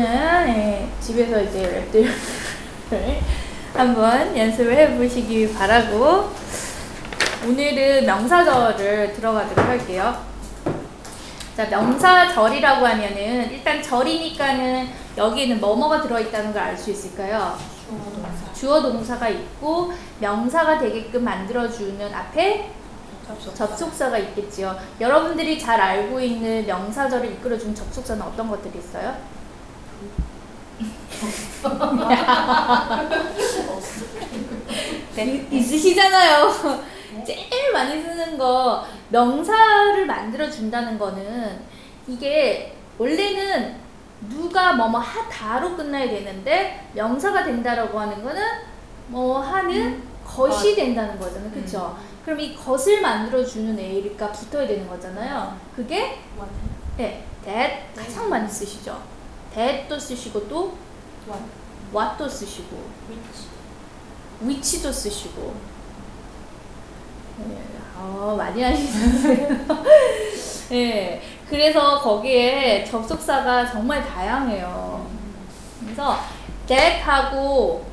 예, 0.49 0.87
집에서 0.99 1.41
이제 1.41 1.89
랩들을 1.91 3.17
한번 3.73 4.37
연습을 4.37 4.73
해보시기 4.73 5.53
바라고 5.53 6.29
오늘은 7.47 8.05
명사절을 8.05 9.13
들어가도록 9.13 9.65
할게요. 9.67 10.15
자, 11.55 11.65
명사절이라고 11.65 12.85
하면은 12.85 13.51
일단 13.51 13.81
절이니까는 13.81 14.87
여기에는 15.17 15.59
뭐뭐가 15.59 16.01
들어있다는 16.03 16.53
걸 16.53 16.61
알 16.63 16.77
수 16.77 16.91
있을까요? 16.91 17.57
동사. 17.89 18.53
주어 18.53 18.81
동사가 18.81 19.29
있고 19.29 19.91
명사가 20.19 20.77
되게끔 20.79 21.23
만들어주는 21.23 22.13
앞에 22.13 22.69
접속. 23.27 23.55
접속사가 23.55 24.17
있겠지요. 24.17 24.75
여러분들이 25.01 25.59
잘 25.59 25.79
알고 25.79 26.19
있는 26.19 26.65
명사절을 26.65 27.31
이끌어주는 27.33 27.75
접속사는 27.75 28.21
어떤 28.21 28.49
것들이 28.49 28.79
있어요? 28.79 29.15
이- 35.17 35.47
있으시잖아요. 35.57 36.49
제일 37.25 37.73
많이 37.73 38.01
쓰는 38.01 38.37
거 38.37 38.85
명사를 39.09 40.05
만들어 40.05 40.49
준다는 40.49 40.97
거는 40.99 41.59
이게 42.07 42.73
원래는 42.97 43.75
누가 44.29 44.73
뭐뭐 44.73 44.99
하다로 44.99 45.75
끝나야 45.75 46.07
되는데 46.09 46.87
명사가 46.93 47.43
된다라고 47.43 47.99
하는 47.99 48.23
거는 48.23 48.41
뭐 49.07 49.39
하는 49.39 50.03
것이 50.25 50.75
된다는 50.75 51.19
거잖아요. 51.19 51.51
그렇죠? 51.51 51.97
그럼 52.27 52.41
이 52.41 52.53
것을 52.53 52.99
만들어 52.99 53.41
주는 53.41 53.79
애가 53.79 54.33
붙어야 54.33 54.67
되는 54.67 54.85
거잖아요. 54.85 55.57
그게 55.73 56.19
네, 56.97 57.23
that 57.45 57.85
가장 57.95 58.29
많이 58.29 58.49
쓰시죠. 58.49 59.01
that도 59.55 59.97
쓰시고 59.97 60.45
또 60.49 60.75
what? 61.25 61.41
what도 61.95 62.27
쓰시고 62.27 62.83
which? 63.09 63.47
위치도 64.41 64.91
쓰시고. 64.91 65.55
네, 67.47 67.63
어, 67.95 68.35
많이 68.37 68.61
하시네요. 68.61 69.47
네, 70.69 71.21
그래서 71.49 71.97
거기에 72.01 72.83
접속사가 72.83 73.71
정말 73.71 74.05
다양해요. 74.05 75.09
그래서 75.79 76.19
that하고 76.67 77.85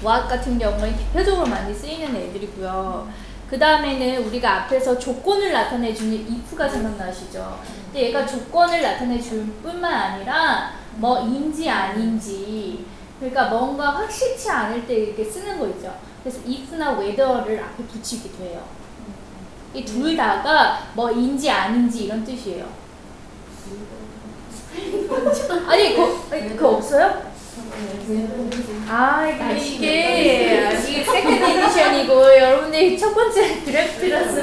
what 0.00 0.28
같은 0.28 0.60
경우는 0.60 0.96
대표적으로 0.96 1.44
많이 1.48 1.74
쓰이는 1.74 2.14
애들이고요. 2.14 3.29
그 3.50 3.58
다음에는 3.58 4.24
우리가 4.26 4.62
앞에서 4.62 4.96
조건을 4.98 5.52
나타내 5.52 5.92
주는 5.92 6.24
if가 6.30 6.68
생각나시죠? 6.68 7.58
근데 7.86 8.06
얘가 8.08 8.24
조건을 8.24 8.80
나타내 8.80 9.20
줄 9.20 9.44
뿐만 9.62 9.92
아니라 9.92 10.70
뭐인지 10.94 11.68
아닌지 11.68 12.86
그러니까 13.18 13.48
뭔가 13.48 13.90
확실치 13.90 14.48
않을 14.48 14.86
때 14.86 14.94
이렇게 14.94 15.24
쓰는 15.24 15.58
거 15.58 15.66
있죠. 15.68 15.92
그래서 16.22 16.40
if나 16.46 16.92
whether를 16.98 17.62
앞에 17.62 17.82
붙이기도 17.84 18.44
해요. 18.44 18.62
이 19.74 19.84
둘 19.84 20.16
다가 20.16 20.88
뭐인지 20.94 21.50
아닌지 21.50 22.04
이런 22.04 22.24
뜻이에요. 22.24 22.66
아니, 25.68 25.94
그, 25.96 26.22
아니, 26.30 26.48
그거 26.56 26.68
없어요? 26.70 27.29
아, 28.88 29.26
이게, 29.28 29.56
이게, 29.56 30.78
이게 30.88 31.04
second 31.04 31.44
edition이고, 31.44 32.38
여러분들이 32.38 32.98
첫 32.98 33.14
번째 33.14 33.64
draft라서. 33.64 34.42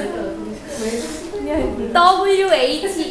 그냥 1.32 1.94
W-H-E-T-H-E-R. 1.94 3.08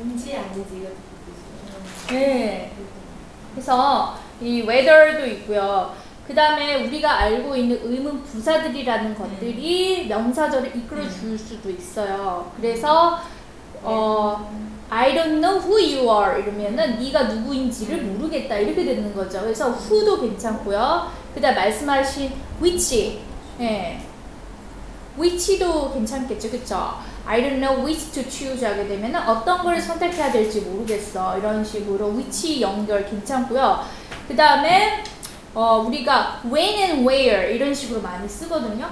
인지 0.00 0.36
아닌지가 0.36 0.90
네. 2.10 2.72
그래서 3.52 4.18
이 4.40 4.62
whether도 4.62 5.26
있고요. 5.26 5.94
그 6.26 6.34
다음에 6.34 6.84
우리가 6.84 7.20
알고 7.20 7.56
있는 7.56 7.80
의문 7.82 8.22
부사들이라는 8.22 9.14
것들이 9.14 10.06
명사절을 10.08 10.76
이끌어 10.76 11.08
줄 11.08 11.38
수도 11.38 11.70
있어요. 11.70 12.52
그래서 12.56 13.20
어 13.82 14.50
I 14.90 15.14
don't 15.14 15.40
know 15.40 15.58
who 15.60 15.76
you 15.76 16.08
are 16.08 16.40
이러면은 16.42 16.98
네가 16.98 17.24
누구인지를 17.24 18.02
모르겠다 18.02 18.56
이렇게 18.56 18.84
되는 18.84 19.14
거죠. 19.14 19.40
그래서 19.42 19.70
who도 19.70 20.20
괜찮고요. 20.20 21.10
그다음 21.34 21.54
말씀하신 21.54 22.32
which, 22.60 23.20
예, 23.60 24.00
which도 25.18 25.92
괜찮겠죠, 25.92 26.50
그쵸? 26.50 26.94
I 27.26 27.42
don't 27.42 27.60
know 27.60 27.84
which 27.84 28.10
to 28.12 28.22
choose 28.30 28.64
하게 28.64 28.88
되면은 28.88 29.20
어떤 29.28 29.62
걸 29.62 29.78
선택해야 29.78 30.32
될지 30.32 30.62
모르겠어 30.62 31.36
이런 31.36 31.62
식으로 31.62 32.08
which 32.14 32.62
연결 32.62 33.04
괜찮고요. 33.04 33.84
그 34.26 34.34
다음에 34.34 35.04
어, 35.54 35.84
우리가 35.86 36.40
when 36.50 36.78
and 36.78 37.06
where 37.06 37.54
이런 37.54 37.74
식으로 37.74 38.00
많이 38.00 38.26
쓰거든요. 38.26 38.88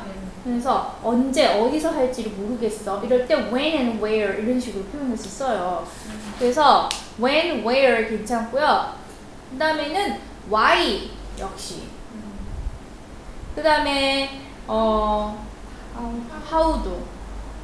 그래서 0.47 0.97
언제 1.03 1.61
어디서 1.61 1.91
할지를 1.91 2.31
모르겠어. 2.31 3.03
이럴 3.03 3.27
때 3.27 3.35
when 3.35 3.75
and 3.75 4.05
where 4.05 4.41
이런 4.41 4.61
식으로 4.61 4.85
표현해서 4.85 5.29
써요. 5.29 5.85
그래서 6.39 6.89
when, 7.21 7.67
where 7.67 8.09
괜찮고요. 8.09 8.93
그 9.51 9.59
다음에는 9.59 10.21
why 10.49 11.11
역시. 11.41 11.83
그 13.57 13.63
다음에 13.63 14.41
어 14.69 15.45
how도 16.49 17.03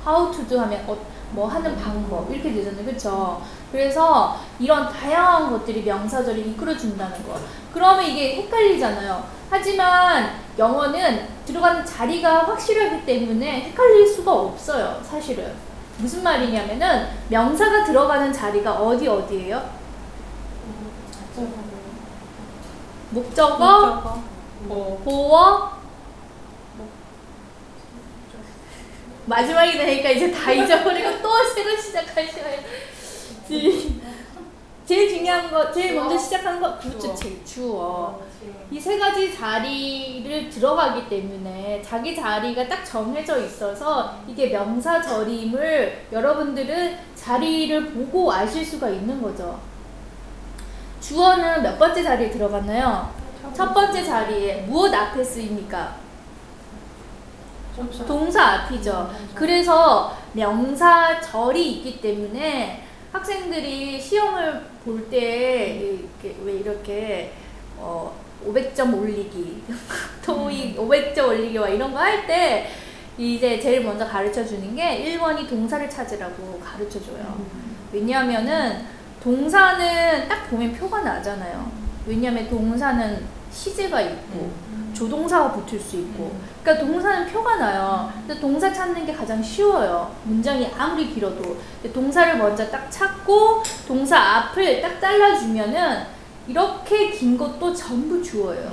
how 0.04 0.32
to도 0.32 0.60
하면 0.62 0.84
어, 0.88 0.98
뭐 1.30 1.46
하는 1.46 1.76
방법 1.76 2.28
이렇게 2.32 2.52
되잖아요. 2.52 2.84
그렇죠? 2.84 3.42
그래서 3.72 4.38
이런 4.60 4.92
다양한 4.92 5.50
것들이 5.50 5.82
명사절이 5.82 6.42
이끌어준다는 6.42 7.26
거. 7.26 7.40
그러면 7.72 8.04
이게 8.04 8.36
헷갈리잖아요. 8.36 9.24
하지만 9.48 10.38
영어는 10.58 11.26
들어가는 11.46 11.84
자리가 11.84 12.46
확실하기 12.48 13.06
때문에 13.06 13.62
헷갈릴 13.62 14.06
수가 14.06 14.30
없어요. 14.30 15.00
사실은. 15.02 15.54
무슨 15.98 16.22
말이냐면은 16.22 17.08
명사가 17.28 17.84
들어가는 17.84 18.32
자리가 18.32 18.72
어디 18.74 19.08
어디예요? 19.08 19.82
목적어, 23.10 23.56
목적어. 23.56 24.22
뭐 24.60 25.00
보어, 25.04 25.72
마지막이 29.26 29.72
되니까 29.72 30.10
이제 30.10 30.30
다 30.30 30.52
잊어버리고 30.52 31.22
또 31.22 31.44
새로 31.54 31.76
시작하셔 31.76 32.38
야 33.52 34.02
제일 34.84 35.08
중요한 35.08 35.50
거, 35.50 35.70
제일 35.72 35.94
먼저 35.94 36.18
시작하는 36.18 36.60
거, 36.60 36.76
그렇죠, 36.78 37.14
제일 37.14 37.44
주어. 37.44 38.20
이 38.70 38.80
세 38.80 38.98
가지 38.98 39.32
자리를 39.36 40.48
들어가기 40.50 41.08
때문에 41.08 41.80
자기 41.86 42.16
자리가 42.16 42.66
딱 42.68 42.82
정해져 42.84 43.38
있어서 43.44 44.16
이게 44.26 44.48
명사절임을 44.48 46.06
여러분들은 46.10 46.96
자리를 47.14 47.92
보고 47.92 48.32
아실 48.32 48.64
수가 48.64 48.88
있는 48.88 49.20
거죠. 49.22 49.60
주어는 51.00 51.62
몇 51.62 51.78
번째 51.78 52.02
자리에 52.02 52.30
들어갔나요? 52.30 53.12
첫 53.54 53.72
번째 53.74 54.02
자리에 54.04 54.62
무엇 54.62 54.92
앞에 54.92 55.22
쓰입니까? 55.22 55.96
동사 58.06 58.42
앞이죠. 58.54 59.10
그래서 59.34 60.16
명사절이 60.32 61.72
있기 61.72 62.00
때문에 62.00 62.84
학생들이 63.12 64.00
시험을 64.00 64.62
볼 64.84 65.08
때 65.10 65.76
이렇게 65.76 66.36
왜 66.44 66.52
이렇게 66.54 67.32
어 67.78 68.12
500점 68.46 68.92
올리기, 68.98 69.62
토익 70.24 70.76
500점 70.76 71.28
올리기 71.28 71.58
와 71.58 71.68
이런 71.68 71.92
거 71.92 71.98
할 71.98 72.26
때 72.26 72.68
이제 73.18 73.60
제일 73.60 73.84
먼저 73.84 74.06
가르쳐 74.06 74.44
주는 74.44 74.74
게 74.74 75.04
1번이 75.16 75.48
동사를 75.48 75.88
찾으라고 75.88 76.58
가르쳐 76.58 76.98
줘요. 77.00 77.38
왜냐하면은 77.92 78.86
동사는 79.22 80.28
딱 80.28 80.48
보면 80.48 80.72
표가 80.72 81.02
나잖아요. 81.02 81.70
왜냐하면 82.06 82.48
동사는 82.48 83.22
시제가 83.52 84.00
있고 84.00 84.50
조동사가 84.92 85.52
붙을 85.52 85.80
수 85.80 85.96
있고 85.96 86.32
그러니까 86.62 86.86
동사는 86.86 87.26
표가 87.32 87.56
나요. 87.56 88.12
근데 88.26 88.40
동사 88.40 88.72
찾는 88.72 89.06
게 89.06 89.12
가장 89.12 89.42
쉬워요. 89.42 90.14
문장이 90.24 90.70
아무리 90.76 91.12
길어도 91.12 91.56
동사를 91.92 92.38
먼저 92.38 92.68
딱 92.70 92.90
찾고 92.90 93.62
동사 93.86 94.18
앞을 94.18 94.80
딱 94.80 95.00
잘라주면은 95.00 96.02
이렇게 96.46 97.10
긴 97.10 97.38
것도 97.38 97.74
전부 97.74 98.22
주어요. 98.22 98.70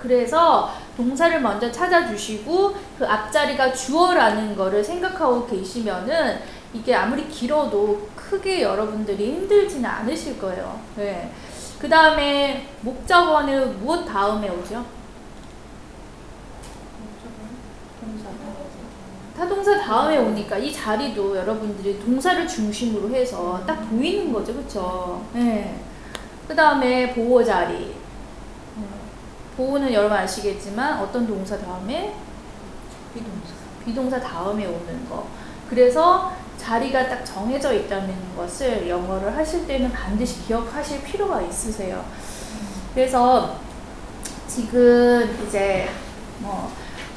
그래서 0.00 0.72
동사를 0.96 1.40
먼저 1.40 1.70
찾아주시고 1.70 2.74
그 2.98 3.06
앞자리가 3.06 3.72
주어라는 3.72 4.56
거를 4.56 4.82
생각하고 4.82 5.46
계시면은 5.46 6.38
이게 6.72 6.94
아무리 6.94 7.28
길어도 7.28 8.08
크게 8.14 8.62
여러분들이 8.62 9.32
힘들지는 9.32 9.88
않으실 9.88 10.38
거예요. 10.38 10.80
네. 10.96 11.30
그 11.78 11.88
다음에 11.88 12.68
목적어는 12.82 13.80
무엇 13.80 14.04
다음에 14.04 14.48
오죠? 14.48 14.84
타동사 19.40 19.80
다음에 19.80 20.18
오니까 20.18 20.58
이 20.58 20.70
자리도 20.70 21.34
여러분들이 21.34 21.98
동사를 21.98 22.46
중심으로 22.46 23.08
해서 23.14 23.62
딱 23.66 23.88
보이는 23.88 24.30
거죠, 24.30 24.54
그쵸? 24.54 25.24
네. 25.32 25.80
그 26.46 26.54
다음에 26.54 27.14
보호 27.14 27.42
자리. 27.42 27.94
보호는 29.56 29.94
여러분 29.94 30.18
아시겠지만 30.18 31.00
어떤 31.00 31.26
동사 31.26 31.56
다음에 31.56 32.14
비동사. 33.14 33.54
비동사 33.82 34.20
다음에 34.20 34.66
오는 34.66 35.08
거. 35.08 35.26
그래서 35.70 36.34
자리가 36.58 37.08
딱 37.08 37.24
정해져 37.24 37.72
있다는 37.72 38.14
것을 38.36 38.86
영어를 38.86 39.34
하실 39.34 39.66
때는 39.66 39.90
반드시 39.90 40.44
기억하실 40.44 41.02
필요가 41.02 41.40
있으세요. 41.40 42.04
그래서 42.92 43.56
지금 44.46 45.42
이제 45.46 45.88
뭐 46.40 46.70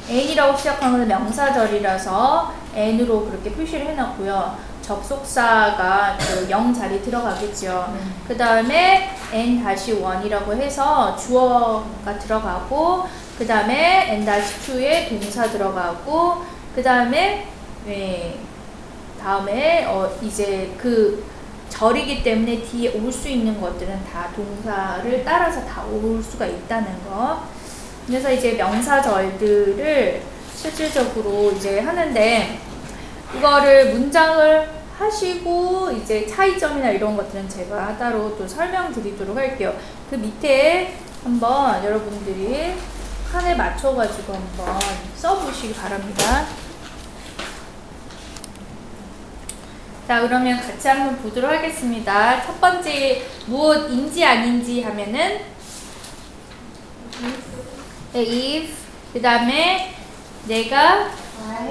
n이라고 0.09 0.57
시작하는 0.57 1.07
명사절이라서 1.07 2.53
n으로 2.75 3.25
그렇게 3.25 3.51
표시를 3.51 3.87
해놨고요. 3.87 4.57
접속사가 4.81 6.17
그0 6.19 6.75
자리 6.77 7.01
들어가겠죠. 7.01 7.93
그 8.27 8.35
다음에 8.35 9.15
n-1이라고 9.31 10.53
해서 10.57 11.15
주어가 11.15 12.19
들어가고 12.19 13.05
그 13.37 13.47
다음에 13.47 14.13
n-2에 14.15 15.07
동사 15.09 15.47
들어가고 15.49 16.43
그 16.75 16.83
다음에 16.83 17.47
네, 17.85 18.35
다음에 19.21 19.85
어 19.85 20.09
이제 20.21 20.73
그 20.77 21.23
절이기 21.69 22.21
때문에 22.23 22.61
뒤에 22.61 22.91
올 22.99 23.11
수 23.11 23.29
있는 23.29 23.59
것들은 23.59 24.03
다 24.11 24.27
동사를 24.35 25.23
따라서 25.23 25.65
다 25.65 25.83
올 25.83 26.21
수가 26.21 26.45
있다는 26.45 26.87
거. 27.05 27.41
그래서 28.07 28.31
이제 28.31 28.53
명사절들을 28.53 30.21
실질적으로 30.55 31.51
이제 31.51 31.79
하는데 31.79 32.59
이거를 33.37 33.93
문장을 33.93 34.69
하시고 34.97 35.91
이제 35.91 36.25
차이점이나 36.27 36.91
이런 36.91 37.17
것들은 37.17 37.49
제가 37.49 37.97
따로 37.97 38.37
또 38.37 38.47
설명드리도록 38.47 39.35
할게요. 39.35 39.75
그 40.09 40.15
밑에 40.15 40.95
한번 41.23 41.83
여러분들이 41.83 42.73
칸에 43.31 43.55
맞춰가지고 43.55 44.33
한번 44.33 44.79
써보시기 45.15 45.73
바랍니다. 45.73 46.45
자, 50.07 50.21
그러면 50.21 50.59
같이 50.59 50.87
한번 50.87 51.17
보도록 51.17 51.49
하겠습니다. 51.49 52.45
첫 52.45 52.59
번째, 52.59 53.23
무엇인지 53.47 54.23
아닌지 54.23 54.83
하면은, 54.83 55.13
네, 55.13 55.52
if, 58.15 58.73
그 59.11 59.21
다음에 59.21 59.95
내가 60.47 61.09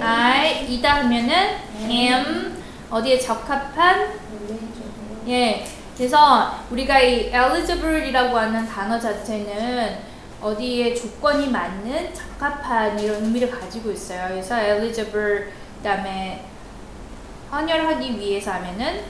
I, 0.01 0.67
이다 0.73 0.97
하면은 0.97 1.57
am, 1.89 2.63
어디에 2.91 3.19
적합한, 3.19 4.21
예. 5.29 5.67
그래서 5.97 6.57
우리가 6.71 7.01
이 7.01 7.27
eligible이라고 7.27 8.37
하는 8.37 8.67
단어 8.67 8.99
자체는 8.99 9.99
어디에 10.41 10.95
조건이 10.95 11.49
맞는 11.49 12.13
적합한 12.15 12.99
이런 12.99 13.23
의미를 13.25 13.51
가지고 13.51 13.93
있어요. 13.93 14.29
그래서 14.29 14.61
eligible, 14.61 15.47
그 15.79 15.83
다음에 15.85 16.45
헌혈하기 17.53 18.19
위해서 18.19 18.53
하면은 18.53 19.03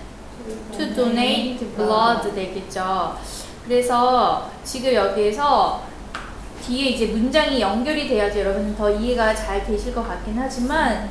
to 0.77 0.95
donate 0.95 1.59
blood 1.77 2.35
되겠죠. 2.35 3.16
그래서 3.64 4.51
지금 4.64 4.92
여기에서 4.92 5.83
뒤에 6.64 6.90
이제 6.90 7.07
문장이 7.07 7.61
연결이 7.61 8.09
돼야지 8.09 8.40
여러분 8.40 8.75
더 8.77 8.90
이해가 8.90 9.35
잘 9.35 9.64
되실 9.64 9.94
것 9.94 10.07
같긴 10.07 10.35
하지만 10.38 11.09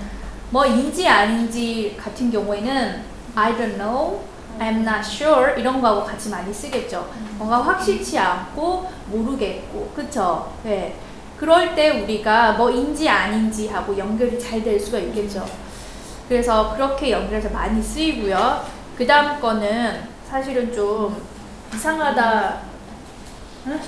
뭐 0.49 0.65
인지 0.65 1.07
아닌지 1.07 1.97
같은 2.01 2.31
경우에는 2.31 3.03
I 3.35 3.53
don't 3.53 3.75
know, 3.75 4.21
I'm 4.59 4.81
not 4.81 4.99
sure 5.01 5.59
이런 5.59 5.81
거하고 5.81 6.03
같이 6.03 6.29
많이 6.29 6.53
쓰겠죠. 6.53 7.09
뭔가 7.37 7.61
확실치 7.61 8.17
않고 8.17 8.89
모르겠고 9.07 9.91
그쵸? 9.95 10.53
네. 10.63 10.95
그럴 11.37 11.73
때 11.73 11.89
우리가 12.01 12.53
뭐 12.53 12.69
인지 12.69 13.09
아닌지 13.09 13.67
하고 13.67 13.97
연결이 13.97 14.39
잘 14.39 14.63
될 14.63 14.79
수가 14.79 14.99
있겠죠. 14.99 15.45
그래서 16.29 16.73
그렇게 16.73 17.11
연결해서 17.11 17.49
많이 17.49 17.81
쓰이고요. 17.81 18.63
그 18.97 19.05
다음 19.07 19.39
거는 19.41 20.03
사실은 20.29 20.71
좀 20.71 21.21
이상하다. 21.73 22.70
응? 23.67 23.80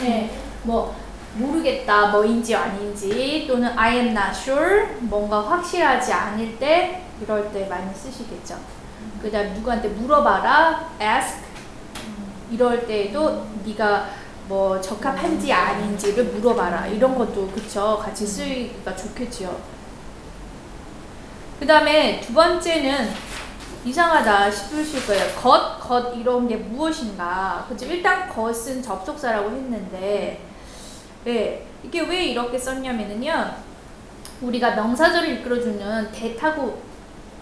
네, 0.00 0.30
뭐 0.62 0.94
모르겠다, 1.34 2.08
뭐인지 2.08 2.54
아닌지 2.54 3.46
또는 3.48 3.78
I 3.78 3.96
am 3.96 4.08
not 4.08 4.30
sure 4.32 4.86
뭔가 5.00 5.40
확실하지 5.40 6.12
않을 6.12 6.58
때 6.58 7.04
이럴 7.22 7.52
때 7.52 7.66
많이 7.66 7.94
쓰시겠죠. 7.94 8.56
그다음 9.22 9.54
누구한테 9.54 9.88
물어봐라, 9.88 10.90
ask 11.00 11.40
이럴 12.50 12.86
때에도 12.86 13.46
네가 13.64 14.10
뭐 14.48 14.80
적합한지 14.80 15.52
아닌지를 15.52 16.24
물어봐라 16.24 16.88
이런 16.88 17.16
것도 17.16 17.48
그쵸 17.52 18.00
같이 18.02 18.26
쓰기가 18.26 18.96
좋겠지요. 18.96 19.56
그 21.60 21.66
다음에 21.66 22.20
두 22.20 22.32
번째는 22.34 23.10
이상하다 23.84 24.50
싶으실 24.50 25.06
거예요. 25.06 25.34
것, 25.34 25.80
것 25.80 26.14
이런 26.14 26.46
게 26.46 26.56
무엇인가. 26.56 27.64
그죠? 27.68 27.86
일단 27.86 28.28
것은 28.28 28.82
접속사라고 28.82 29.50
했는데, 29.50 30.42
네, 31.24 31.66
이게 31.82 32.00
왜 32.00 32.26
이렇게 32.26 32.58
썼냐면은요, 32.58 33.54
우리가 34.42 34.74
명사절을 34.74 35.40
이끌어주는 35.40 36.12
대타고 36.12 36.82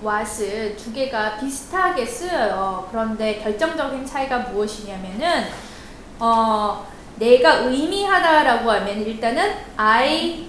what을 0.05 0.77
두 0.77 0.93
개가 0.93 1.39
비슷하게 1.39 2.07
쓰여요. 2.07 2.87
그런데 2.91 3.41
결정적인 3.41 4.07
차이가 4.07 4.39
무엇이냐면은, 4.39 5.47
어, 6.21 6.87
내가 7.17 7.55
의미하다라고 7.55 8.71
하면 8.71 9.03
일단은 9.03 9.55
I 9.77 10.49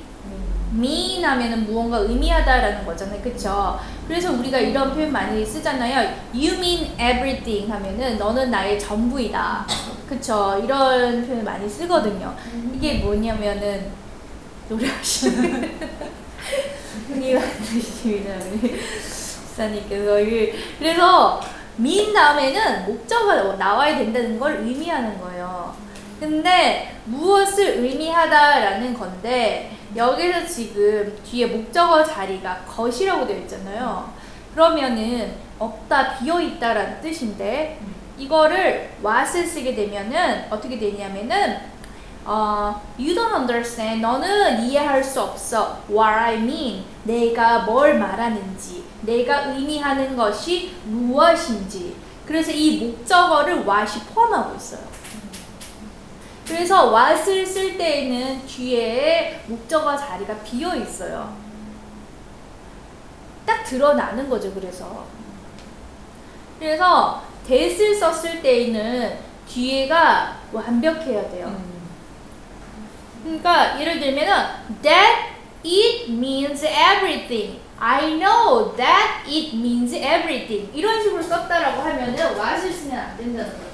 mean 0.73 1.23
하면은 1.23 1.65
무언가 1.65 1.97
의미하다라는 1.97 2.86
거잖아요. 2.86 3.21
그쵸? 3.21 3.79
그래서 4.08 4.32
우리가 4.34 4.58
이런 4.60 4.93
표현 4.93 5.12
많이 5.12 5.45
쓰잖아요. 5.45 6.13
You 6.34 6.53
mean 6.55 6.86
everything 6.93 7.71
하면은 7.71 8.17
너는 8.17 8.51
나의 8.51 8.79
전부이다. 8.79 9.65
그쵸? 10.08 10.60
이런 10.63 11.25
표현 11.27 11.43
많이 11.43 11.67
쓰거든요. 11.69 12.36
이게 12.75 12.95
뭐냐면은 12.99 13.88
노래하시는 14.69 15.79
뜻입니다. 17.10 18.36
목사님께서 19.49 20.19
이- 20.21 20.53
그래서 20.77 21.41
mean 21.79 22.13
다음에는 22.13 22.86
목적어가 22.86 23.55
나와야 23.55 23.97
된다는 23.97 24.39
걸 24.39 24.58
의미하는 24.62 25.19
거예요. 25.19 25.73
근데 26.19 26.99
무엇을 27.05 27.77
의미하다라는 27.79 28.93
건데 28.93 29.71
여기서 29.95 30.45
지금 30.45 31.17
뒤에 31.23 31.45
목적어 31.47 32.03
자리가 32.03 32.65
것이라고 32.65 33.25
되어 33.25 33.38
있잖아요. 33.39 34.12
그러면은 34.53 35.36
없다, 35.58 36.17
비어 36.17 36.41
있다라는 36.41 37.01
뜻인데 37.01 37.79
이거를 38.17 38.89
what을 39.03 39.45
쓰게 39.45 39.73
되면은 39.73 40.47
어떻게 40.49 40.77
되냐면은 40.77 41.58
어, 42.25 42.79
you 42.99 43.15
don't 43.15 43.34
understand. 43.34 44.01
너는 44.01 44.62
이해할 44.63 45.03
수 45.03 45.21
없어. 45.21 45.79
What 45.89 46.12
I 46.12 46.36
mean. 46.36 46.84
내가 47.03 47.60
뭘 47.60 47.97
말하는지, 47.97 48.84
내가 49.01 49.45
의미하는 49.45 50.15
것이 50.15 50.75
무엇인지. 50.86 51.95
그래서 52.27 52.51
이 52.51 52.86
목적어를 52.86 53.65
what이 53.65 54.01
포함하고 54.13 54.55
있어요. 54.55 54.82
그래서 56.50 56.92
what을 56.92 57.46
쓸 57.46 57.78
때에는 57.78 58.46
뒤에 58.48 59.44
목적어 59.46 59.96
자리가 59.96 60.34
비어 60.40 60.76
있어요. 60.76 61.38
딱 63.46 63.64
드러나는 63.64 64.28
거죠, 64.28 64.52
그래서. 64.56 65.06
그래서 66.58 67.22
that을 67.48 67.94
썼을 67.94 68.42
때에는 68.42 69.20
뒤에가 69.48 70.40
완벽해야 70.52 71.30
돼요. 71.30 71.56
그러니까 73.24 73.80
예를 73.80 74.00
들면은 74.00 74.34
that 74.82 75.36
it 75.64 76.12
means 76.12 76.66
everything. 76.66 77.60
I 77.80 78.16
know 78.16 78.76
that 78.76 79.24
it 79.28 79.56
means 79.56 79.94
everything. 79.96 80.72
이런 80.74 81.00
식으로 81.00 81.22
썼다라고 81.22 81.80
하면은 81.84 82.16
what을 82.16 82.74
쓰면 82.74 83.00
안 83.00 83.18
된다는. 83.18 83.70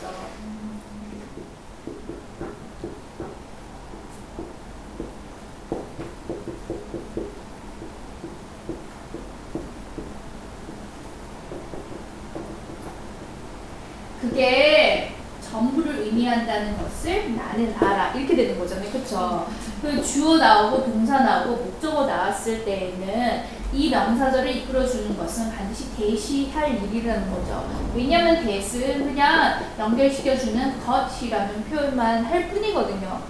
그게 14.35 15.13
전부를 15.41 15.99
의미한다는 15.99 16.77
것을 17.05 17.35
나는 17.35 17.73
알아. 17.79 18.13
이렇게 18.13 18.35
되는 18.35 18.57
거잖아요. 18.57 18.89
그쵸? 18.89 19.47
그 19.81 20.03
주어 20.03 20.37
나오고 20.37 20.83
동사 20.85 21.19
나오고 21.19 21.63
목적어 21.63 22.07
나왔을 22.07 22.65
때에는 22.65 23.43
이 23.71 23.89
명사절을 23.89 24.55
이끌어주는 24.57 25.15
것은 25.15 25.55
반드시 25.55 25.95
대시할 25.95 26.83
일이라는 26.83 27.31
거죠. 27.31 27.69
왜냐면 27.93 28.43
대스는 28.43 29.05
그냥 29.05 29.59
연결시켜주는 29.77 30.85
것이라는 30.85 31.63
표현만 31.65 32.25
할 32.25 32.49
뿐이거든요. 32.49 33.21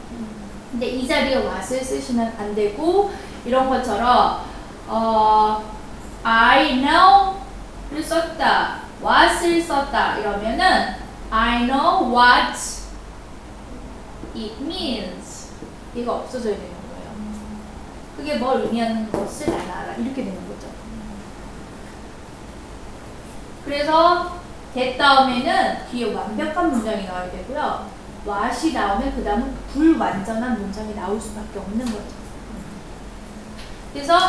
근데 0.71 0.87
이 0.87 1.07
자리에 1.07 1.37
what을 1.37 1.83
쓰시면 1.83 2.33
안 2.37 2.55
되고 2.55 3.11
이런 3.45 3.69
것처럼 3.69 4.41
어 4.87 5.63
I 6.23 6.79
know를 6.79 8.03
썼다, 8.03 8.81
what을 9.01 9.61
썼다 9.61 10.17
이러면은 10.17 10.95
I 11.29 11.65
know 11.65 12.15
what 12.15 12.84
it 14.35 14.55
means 14.61 15.49
이거 15.95 16.15
없어져야 16.15 16.55
되는 16.55 16.69
거예요. 16.69 17.15
그게 18.17 18.37
뭘 18.37 18.61
의미하는 18.61 19.11
것을 19.11 19.47
난 19.47 19.69
알아 19.69 19.93
이렇게 19.95 20.23
되는 20.23 20.35
거죠. 20.47 20.67
그래서 23.63 24.39
that 24.73 24.97
다음에는 24.97 25.87
뒤에 25.89 26.13
완벽한 26.13 26.71
문장이 26.71 27.05
나와야 27.05 27.31
되고요. 27.31 27.89
what이 28.27 28.73
나오면 28.73 29.15
그 29.15 29.23
다음은 29.23 29.55
불완전한 29.73 30.59
문장이 30.59 30.93
나올 30.95 31.19
수밖에 31.19 31.59
없는 31.59 31.85
거죠. 31.85 32.25
그래서 33.93 34.19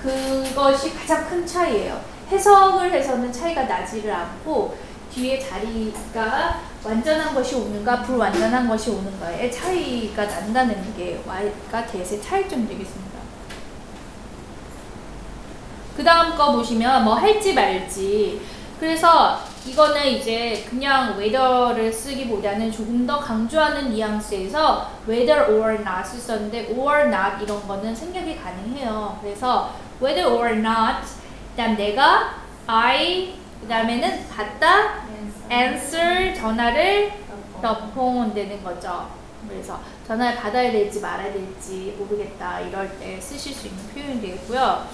그것이 0.00 0.94
가장 0.94 1.28
큰 1.28 1.44
차이예요. 1.44 2.00
해석을 2.30 2.92
해서는 2.92 3.32
차이가 3.32 3.64
나지를 3.64 4.12
않고 4.12 4.76
뒤에 5.12 5.38
자리가 5.38 6.60
완전한 6.86 7.34
것이 7.34 7.56
오는가 7.56 8.00
불완전한 8.02 8.68
것이 8.68 8.90
오는가의 8.90 9.50
차이가 9.50 10.24
난다는 10.24 10.94
게 10.96 11.20
Y가 11.26 11.84
대세 11.84 12.20
차이점 12.20 12.68
되겠습니다. 12.68 13.16
그 15.96 16.04
다음 16.04 16.36
거 16.36 16.52
보시면 16.52 17.04
뭐 17.04 17.14
할지 17.14 17.54
말지. 17.54 18.40
그래서 18.78 19.40
이거는 19.66 20.06
이제 20.06 20.64
그냥 20.68 21.18
whether를 21.18 21.92
쓰기보다는 21.92 22.70
조금 22.70 23.04
더 23.04 23.18
강조하는 23.18 23.90
뉘앙스에서 23.90 24.88
whether 25.08 25.50
or 25.50 25.74
not을 25.74 26.20
썼는데 26.20 26.74
or 26.76 27.06
not 27.06 27.42
이런 27.42 27.66
거는 27.66 27.96
생략이 27.96 28.36
가능해요. 28.36 29.18
그래서 29.20 29.74
whether 30.00 30.32
or 30.32 30.52
not 30.52 31.04
그다음 31.50 31.76
내가 31.76 32.34
I 32.68 33.34
그다음에는 33.62 34.28
받다 34.28 35.05
answer 35.50 36.34
전화를 36.34 37.12
the 37.62 37.76
phone 37.92 38.34
되는 38.34 38.62
거죠. 38.62 39.08
그래서 39.48 39.80
전화를 40.06 40.38
받아야 40.38 40.70
될지 40.72 41.00
말아야 41.00 41.32
될지 41.32 41.94
모르겠다 41.98 42.60
이럴 42.60 42.98
때 42.98 43.20
쓰실 43.20 43.54
수 43.54 43.68
있는 43.68 43.86
표현이 43.88 44.20
되겠고요. 44.20 44.86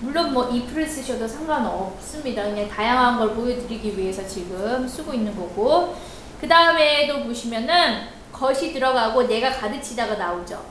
물론 0.00 0.34
뭐 0.34 0.44
if를 0.52 0.86
쓰셔도 0.86 1.26
상관없습니다. 1.26 2.42
그냥 2.42 2.68
다양한 2.68 3.18
걸 3.18 3.34
보여드리기 3.34 3.96
위해서 3.96 4.26
지금 4.26 4.86
쓰고 4.86 5.14
있는 5.14 5.34
거고 5.34 5.96
그 6.40 6.46
다음에도 6.46 7.24
보시면은 7.24 8.08
것이 8.32 8.72
들어가고 8.74 9.26
내가 9.26 9.50
가르치다가 9.50 10.16
나오죠. 10.16 10.62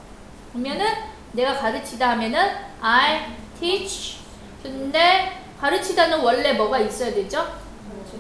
그러면은 0.52 0.86
내가 1.32 1.58
가르치다 1.58 2.12
하면은 2.12 2.40
I 2.80 3.26
teach 3.60 4.20
근데 4.62 5.42
가르치다는 5.60 6.20
원래 6.20 6.54
뭐가 6.54 6.80
있어야 6.80 7.14
되죠? 7.14 7.65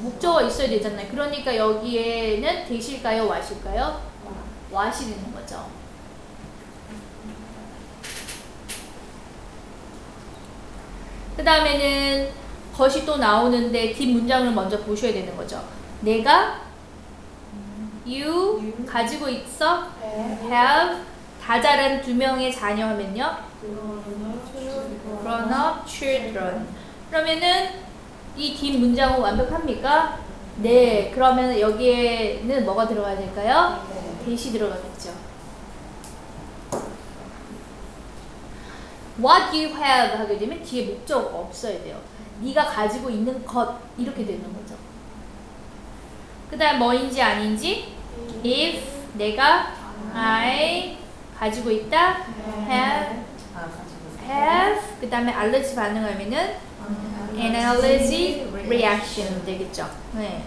목적어가 0.06 0.44
있어야 0.44 0.70
되잖아요. 0.70 1.08
그러니까 1.10 1.56
여기에는 1.56 2.66
대실까요? 2.66 3.28
와실까요? 3.28 4.02
와시 4.72 5.06
되는 5.06 5.34
거죠. 5.34 5.66
그 11.36 11.44
다음에는 11.44 12.30
것이 12.76 13.06
또 13.06 13.18
나오는데 13.18 13.94
뒷 13.94 14.08
문장을 14.08 14.52
먼저 14.52 14.80
보셔야 14.82 15.12
되는 15.12 15.36
거죠. 15.36 15.64
내가 16.02 16.62
you 18.06 18.86
가지고 18.86 19.28
있어 19.30 19.88
have 20.44 21.02
다 21.42 21.60
자란 21.60 22.02
두 22.02 22.14
명의 22.14 22.54
자녀 22.54 22.88
하면요 22.88 23.38
grown 25.22 25.52
up 25.52 25.88
children 25.88 26.68
그러면은 27.10 27.70
이 28.38 28.56
뒷 28.56 28.78
문장은 28.78 29.20
완벽합니까? 29.20 30.20
네 30.58 31.12
그러면 31.14 31.58
여기에는 31.60 32.66
뭐가 32.66 32.88
들어가야 32.88 33.18
될까요? 33.18 33.86
대시 34.26 34.52
들어가겠죠. 34.52 35.12
What 39.18 39.56
you 39.56 39.68
have 39.76 40.18
하게 40.18 40.38
되면 40.38 40.62
뒤에 40.62 40.86
목적어가 40.88 41.38
없어야 41.40 41.82
돼요. 41.84 42.00
네가 42.42 42.66
가지고 42.66 43.10
있는 43.10 43.46
것 43.46 43.80
이렇게 43.98 44.26
되는 44.26 44.42
거죠. 44.54 44.76
그다음 46.50 46.80
뭐인지 46.80 47.22
아닌지 47.22 47.94
if 48.44 48.82
내가 49.14 49.74
I 50.14 50.98
가지고 51.38 51.72
있다 51.72 52.18
have 52.70 53.20
아, 53.56 53.70
have 54.22 54.82
그다음에 55.00 55.32
알러지 55.32 55.76
반응하면은 55.76 56.56
an 57.38 57.56
allergy 57.56 58.48
reaction 58.66 59.44
되겠죠. 59.46 59.90
네. 60.14 60.44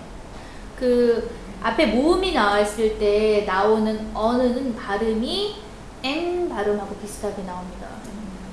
그 0.78 1.30
앞에 1.62 1.86
모음이 1.86 2.32
나왔을 2.32 2.98
때 2.98 3.44
나오는 3.46 4.10
어는 4.14 4.76
발음이 4.76 5.56
n 6.02 6.48
발음하고 6.48 6.94
비슷하게 6.96 7.42
나옵니다. 7.42 7.88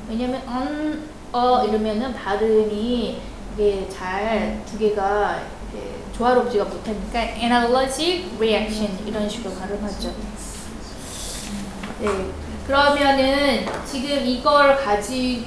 왜냐면 0.09 0.41
언, 0.47 1.07
어 1.31 1.63
이러면은 1.65 2.13
발음이 2.13 3.19
이게 3.53 3.87
잘 3.89 4.63
두 4.65 4.77
개가 4.77 5.41
조화롭지가 6.17 6.63
못하니까 6.65 7.19
an 7.19 7.51
allergic 7.51 8.25
reaction 8.37 8.97
이런 9.05 9.29
식으로 9.29 9.53
발음하죠. 9.55 10.13
네. 11.99 12.09
그러면은 12.65 13.65
지금 13.85 14.25
이걸 14.25 14.77
가지 14.77 15.45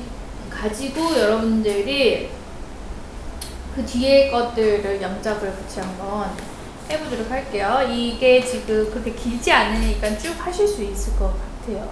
가지고 0.60 1.16
여러분들이 1.16 2.30
그 3.74 3.86
뒤에 3.86 4.30
것들을 4.30 5.00
영작을 5.00 5.54
같이 5.54 5.78
한번 5.80 6.30
해보도록 6.90 7.30
할게요. 7.30 7.80
이게 7.88 8.44
지금 8.44 8.90
그렇게 8.90 9.12
길지 9.12 9.52
않으니까 9.52 10.18
쭉 10.18 10.34
하실 10.38 10.66
수 10.66 10.82
있을 10.82 11.16
것 11.16 11.32
같아요. 11.32 11.88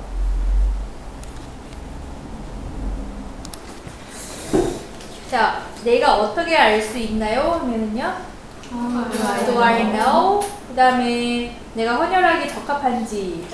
자, 5.31 5.63
내가 5.85 6.17
어떻게 6.17 6.57
알 6.57 6.81
수 6.83 6.99
있나요? 6.99 7.53
하면은요. 7.61 8.17
Do 9.47 9.63
I 9.63 9.93
know? 9.93 10.41
그 10.69 10.75
다음에 10.75 11.57
내가 11.75 11.97
헌혈하기 11.97 12.49
적합한지 12.49 13.45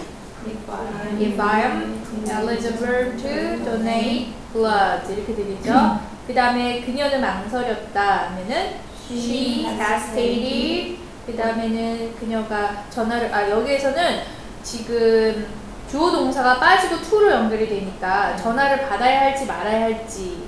If 1.21 1.41
I 1.41 1.63
am 1.63 2.03
eligible 2.27 3.17
to 3.17 3.65
donate 3.65 4.42
blood 4.53 5.13
이렇게 5.13 5.35
되겠죠. 5.35 6.01
그 6.27 6.35
다음에 6.35 6.81
그녀는 6.83 7.21
망설였다 7.21 8.29
하면은 8.31 8.77
she 9.11 9.67
hesitated. 9.67 10.99
그 11.27 11.37
다음에는 11.37 12.15
그녀가 12.19 12.85
전화를 12.91 13.33
아 13.33 13.49
여기에서는 13.49 14.21
지금 14.63 15.47
주어 15.89 16.11
동사가 16.11 16.59
빠지고 16.59 17.01
to로 17.03 17.31
연결이 17.31 17.69
되니까 17.69 18.37
전화를 18.37 18.89
받아야 18.89 19.21
할지 19.23 19.47
말아야 19.47 19.83
할지 19.83 20.43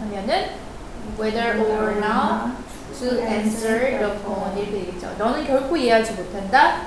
하면은 0.00 0.50
whether 1.18 1.58
or 1.60 1.92
not 1.96 2.52
to 2.98 3.18
answer 3.22 3.98
the 3.98 4.12
phone 4.22 4.56
이렇게 4.56 4.86
되겠죠. 4.86 5.14
너는 5.18 5.46
결코 5.46 5.76
이해하지 5.76 6.12
못한다. 6.12 6.82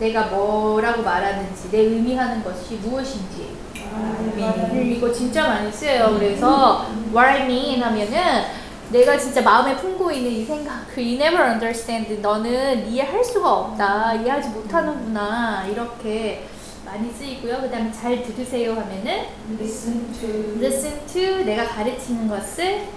내가 0.00 0.22
뭐라고 0.28 1.02
말하는지 1.02 1.70
내 1.70 1.78
의미하는 1.78 2.42
것이 2.42 2.74
무엇인지 2.76 3.56
음, 3.92 4.92
이거 4.96 5.12
진짜 5.12 5.48
많이 5.48 5.70
쓰여요. 5.72 6.14
그래서 6.18 6.86
what 7.12 7.20
I 7.20 7.42
mean 7.42 7.82
하면은 7.82 8.42
내가 8.90 9.16
진짜 9.16 9.42
마음에 9.42 9.76
품고 9.76 10.10
있는 10.10 10.30
이 10.32 10.44
생각, 10.44 10.86
그 10.92 11.00
you 11.00 11.14
never 11.14 11.42
understand, 11.48 12.20
너는 12.20 12.88
이해할 12.90 13.22
수가 13.22 13.52
없다, 13.52 14.14
이해하지 14.14 14.48
못하는구나 14.50 15.66
이렇게 15.70 16.46
많이 16.84 17.08
쓰이고요. 17.12 17.60
그 17.60 17.70
다음에 17.70 17.92
잘 17.92 18.22
들으세요 18.22 18.72
하면은 18.72 19.26
Listen 19.60 20.12
to 20.12 20.28
listen 20.58 21.06
to 21.06 21.44
내가 21.44 21.68
가르치는 21.68 22.26
것을 22.26 22.88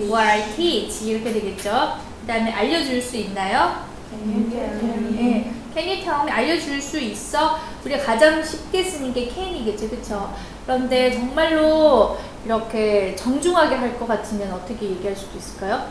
what 0.00 0.16
I 0.16 0.42
teach. 0.56 1.04
이렇게 1.06 1.32
되겠죠. 1.34 1.98
그 2.22 2.26
다음에 2.26 2.50
알려줄 2.50 3.02
수 3.02 3.18
있나요? 3.18 3.84
Can 4.10 5.53
tell 6.02 6.22
me? 6.24 6.30
알려줄 6.30 6.80
수 6.80 6.98
있어? 6.98 7.58
우리가 7.84 8.02
가장 8.04 8.42
쉽게 8.42 8.82
쓰는 8.82 9.12
게 9.12 9.28
can이겠죠, 9.28 9.88
그쵸? 9.90 10.32
그런데 10.64 11.12
정말로 11.12 12.16
이렇게 12.44 13.14
정중하게 13.16 13.74
할 13.76 13.98
것 13.98 14.06
같으면 14.06 14.52
어떻게 14.52 14.86
얘기할 14.90 15.14
수도 15.16 15.38
있을까요? 15.38 15.86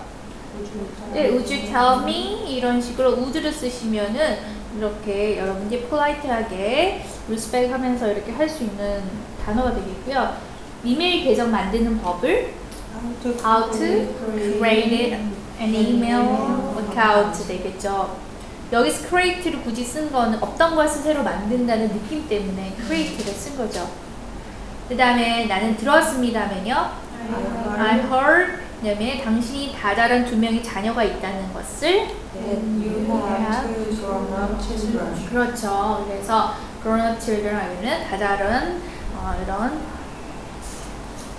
네, 1.13 1.29
would 1.29 1.51
you 1.51 1.65
tell 1.65 2.03
me? 2.03 2.55
이런 2.55 2.79
식으로 2.81 3.15
would를 3.15 3.51
쓰시면은 3.51 4.37
이렇게 4.77 5.37
여러분들이 5.37 5.83
폴라이트하게 5.83 7.03
respect 7.27 7.71
하면서 7.71 8.11
이렇게 8.11 8.31
할 8.31 8.47
수 8.49 8.63
있는 8.63 9.01
단어가 9.45 9.73
되겠고요. 9.73 10.35
이메일 10.83 11.23
계정 11.23 11.51
만드는 11.51 12.01
법을 12.01 12.53
how 13.43 13.71
to 13.71 13.77
create 14.59 15.13
an 15.59 15.73
email 15.75 16.25
account 16.79 17.47
되겠죠. 17.47 18.15
여기서 18.73 19.07
create를 19.07 19.61
굳이 19.61 19.83
쓴 19.83 20.11
거는 20.11 20.41
없던 20.41 20.75
것을 20.75 21.03
새로 21.03 21.21
만든다는 21.21 21.89
느낌 21.89 22.27
때문에 22.27 22.75
create를 22.87 23.31
쓴 23.31 23.55
거죠. 23.55 23.87
그 24.89 24.97
다음에 24.97 25.45
나는 25.45 25.77
들었습니다면요. 25.77 26.91
I 27.77 27.99
heard. 27.99 28.63
그 28.81 28.87
다음에 28.87 29.21
당신이 29.23 29.75
다자란 29.79 30.25
두 30.25 30.35
명의 30.37 30.63
자녀가 30.63 31.03
있다는 31.03 31.53
것을. 31.53 32.07
그렇죠. 35.29 36.05
그래서 36.09 36.53
grown-up 36.81 37.21
children 37.21 37.55
하면은 37.55 38.03
다자른 38.09 38.81
어, 39.15 39.39
이런 39.43 39.79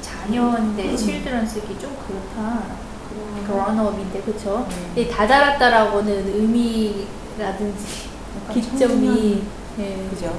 자녀인데 0.01 0.95
children 0.97 1.45
쓰기 1.47 1.77
좀 1.81 1.97
그렇다. 2.07 2.63
grown-up인데 3.45 4.23
그렇죠. 4.23 4.67
이 4.97 5.09
다자랐다라고는 5.09 6.29
의미 6.35 7.07
라든지 7.39 8.09
기점이 8.53 9.43
예, 9.79 10.07
그죠? 10.11 10.37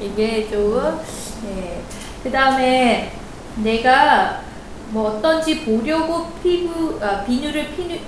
이게 0.00 0.48
좀 0.48 1.00
예. 1.46 1.80
그 2.22 2.30
다음에 2.30 3.12
내가 3.56 4.40
뭐 4.90 5.10
어떤지 5.10 5.64
보려고 5.64 6.26
피부 6.42 6.98
아, 7.02 7.24
비누를 7.24 7.70
피누, 7.76 7.98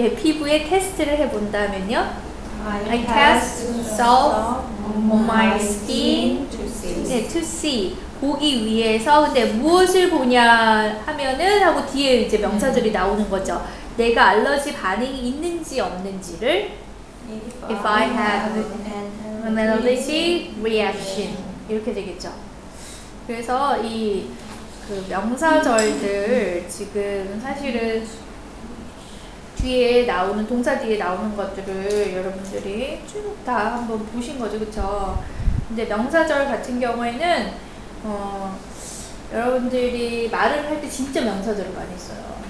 예, 0.00 0.14
피부에 0.14 0.68
테스트를 0.68 1.16
해본다면요. 1.18 2.32
I 2.64 3.04
cast 3.04 3.64
salt 3.80 4.62
on 4.84 5.24
my 5.24 5.56
skin 5.58 6.48
to 6.48 6.64
see. 6.64 7.04
네, 7.04 7.28
to 7.28 7.40
see 7.40 7.96
보기 8.20 8.64
위해서 8.64 9.24
근데 9.24 9.46
무엇을 9.46 10.10
보냐 10.10 11.00
하면은 11.04 11.62
하고 11.62 11.84
뒤에 11.86 12.22
이제 12.22 12.38
명사들이 12.38 12.92
나오는 12.92 13.28
거죠. 13.28 13.64
내가 13.96 14.28
알러지 14.28 14.74
반응이 14.74 15.28
있는지 15.28 15.80
없는지를 15.80 16.70
If 17.70 17.86
I 17.86 18.04
have 18.04 18.64
an 19.46 19.58
allergy 19.58 20.54
reaction 20.60 21.36
이렇게 21.68 21.92
되겠죠. 21.94 22.32
그래서 23.26 23.78
이 23.82 24.28
그 24.88 25.06
명사절들 25.08 26.66
지금 26.68 27.40
사실은 27.40 28.04
뒤에 29.56 30.04
나오는 30.06 30.44
동사 30.46 30.76
뒤에 30.78 30.98
나오는 30.98 31.36
것들을 31.36 32.12
여러분들이 32.14 33.00
쭉 33.06 33.32
다 33.44 33.74
한번 33.76 34.04
보신 34.06 34.38
거죠, 34.38 34.58
그렇죠? 34.58 35.22
근데 35.68 35.84
명사절 35.86 36.46
같은 36.46 36.78
경우에는 36.80 37.52
어, 38.04 38.58
여러분들이 39.32 40.28
말을 40.30 40.66
할 40.68 40.80
때 40.80 40.88
진짜 40.88 41.20
명사절을 41.22 41.72
많이 41.72 41.96
써요. 41.96 42.41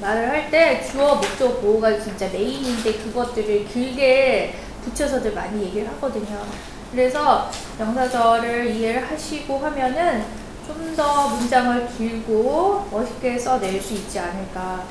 말을 0.00 0.28
할 0.30 0.50
때 0.50 0.82
주어, 0.82 1.14
목적, 1.16 1.60
보호가 1.60 1.98
진짜 1.98 2.28
메인인데 2.28 2.92
그것들을 2.98 3.66
길게 3.66 4.54
붙여서들 4.84 5.32
많이 5.32 5.64
얘기를 5.64 5.88
하거든요. 5.88 6.44
그래서 6.92 7.50
명사절을 7.78 8.70
이해를 8.70 9.10
하시고 9.10 9.58
하면은 9.58 10.24
좀 10.66 10.96
더 10.96 11.28
문장을 11.28 11.88
길고 11.96 12.88
멋있게 12.90 13.38
써낼 13.38 13.80
수 13.80 13.92
있지 13.94 14.18
않을까 14.18 14.82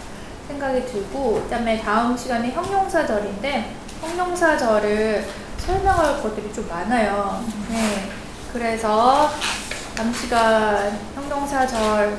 생각이 0.48 0.86
들고 0.86 1.42
그다음에 1.44 1.82
다음 1.82 2.16
시간에 2.16 2.52
형용사절인데 2.52 3.76
형용사절을 4.02 5.26
설명할 5.58 6.22
것들이 6.22 6.54
좀 6.54 6.68
많아요. 6.70 7.44
네. 7.70 8.08
그래서 8.54 9.32
다음 9.96 10.14
시간 10.14 10.96
형용사절 11.16 12.18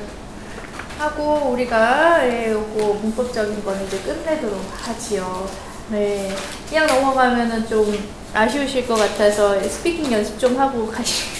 하고 0.97 1.51
우리가 1.51 2.27
예, 2.27 2.51
요거 2.51 2.93
문법적인 3.01 3.63
거는 3.63 3.85
이제 3.85 3.99
끝내도록 3.99 4.59
하지요. 4.81 5.47
네. 5.89 6.35
그냥 6.67 6.87
넘어가면은 6.87 7.67
좀 7.67 7.97
아쉬우실 8.33 8.87
것 8.87 8.95
같아서 8.95 9.59
스피킹 9.61 10.11
연습 10.11 10.37
좀 10.39 10.57
하고 10.59 10.87
가시면 10.87 11.33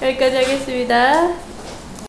여기까지 0.02 0.36
하겠습니다. 0.36 1.49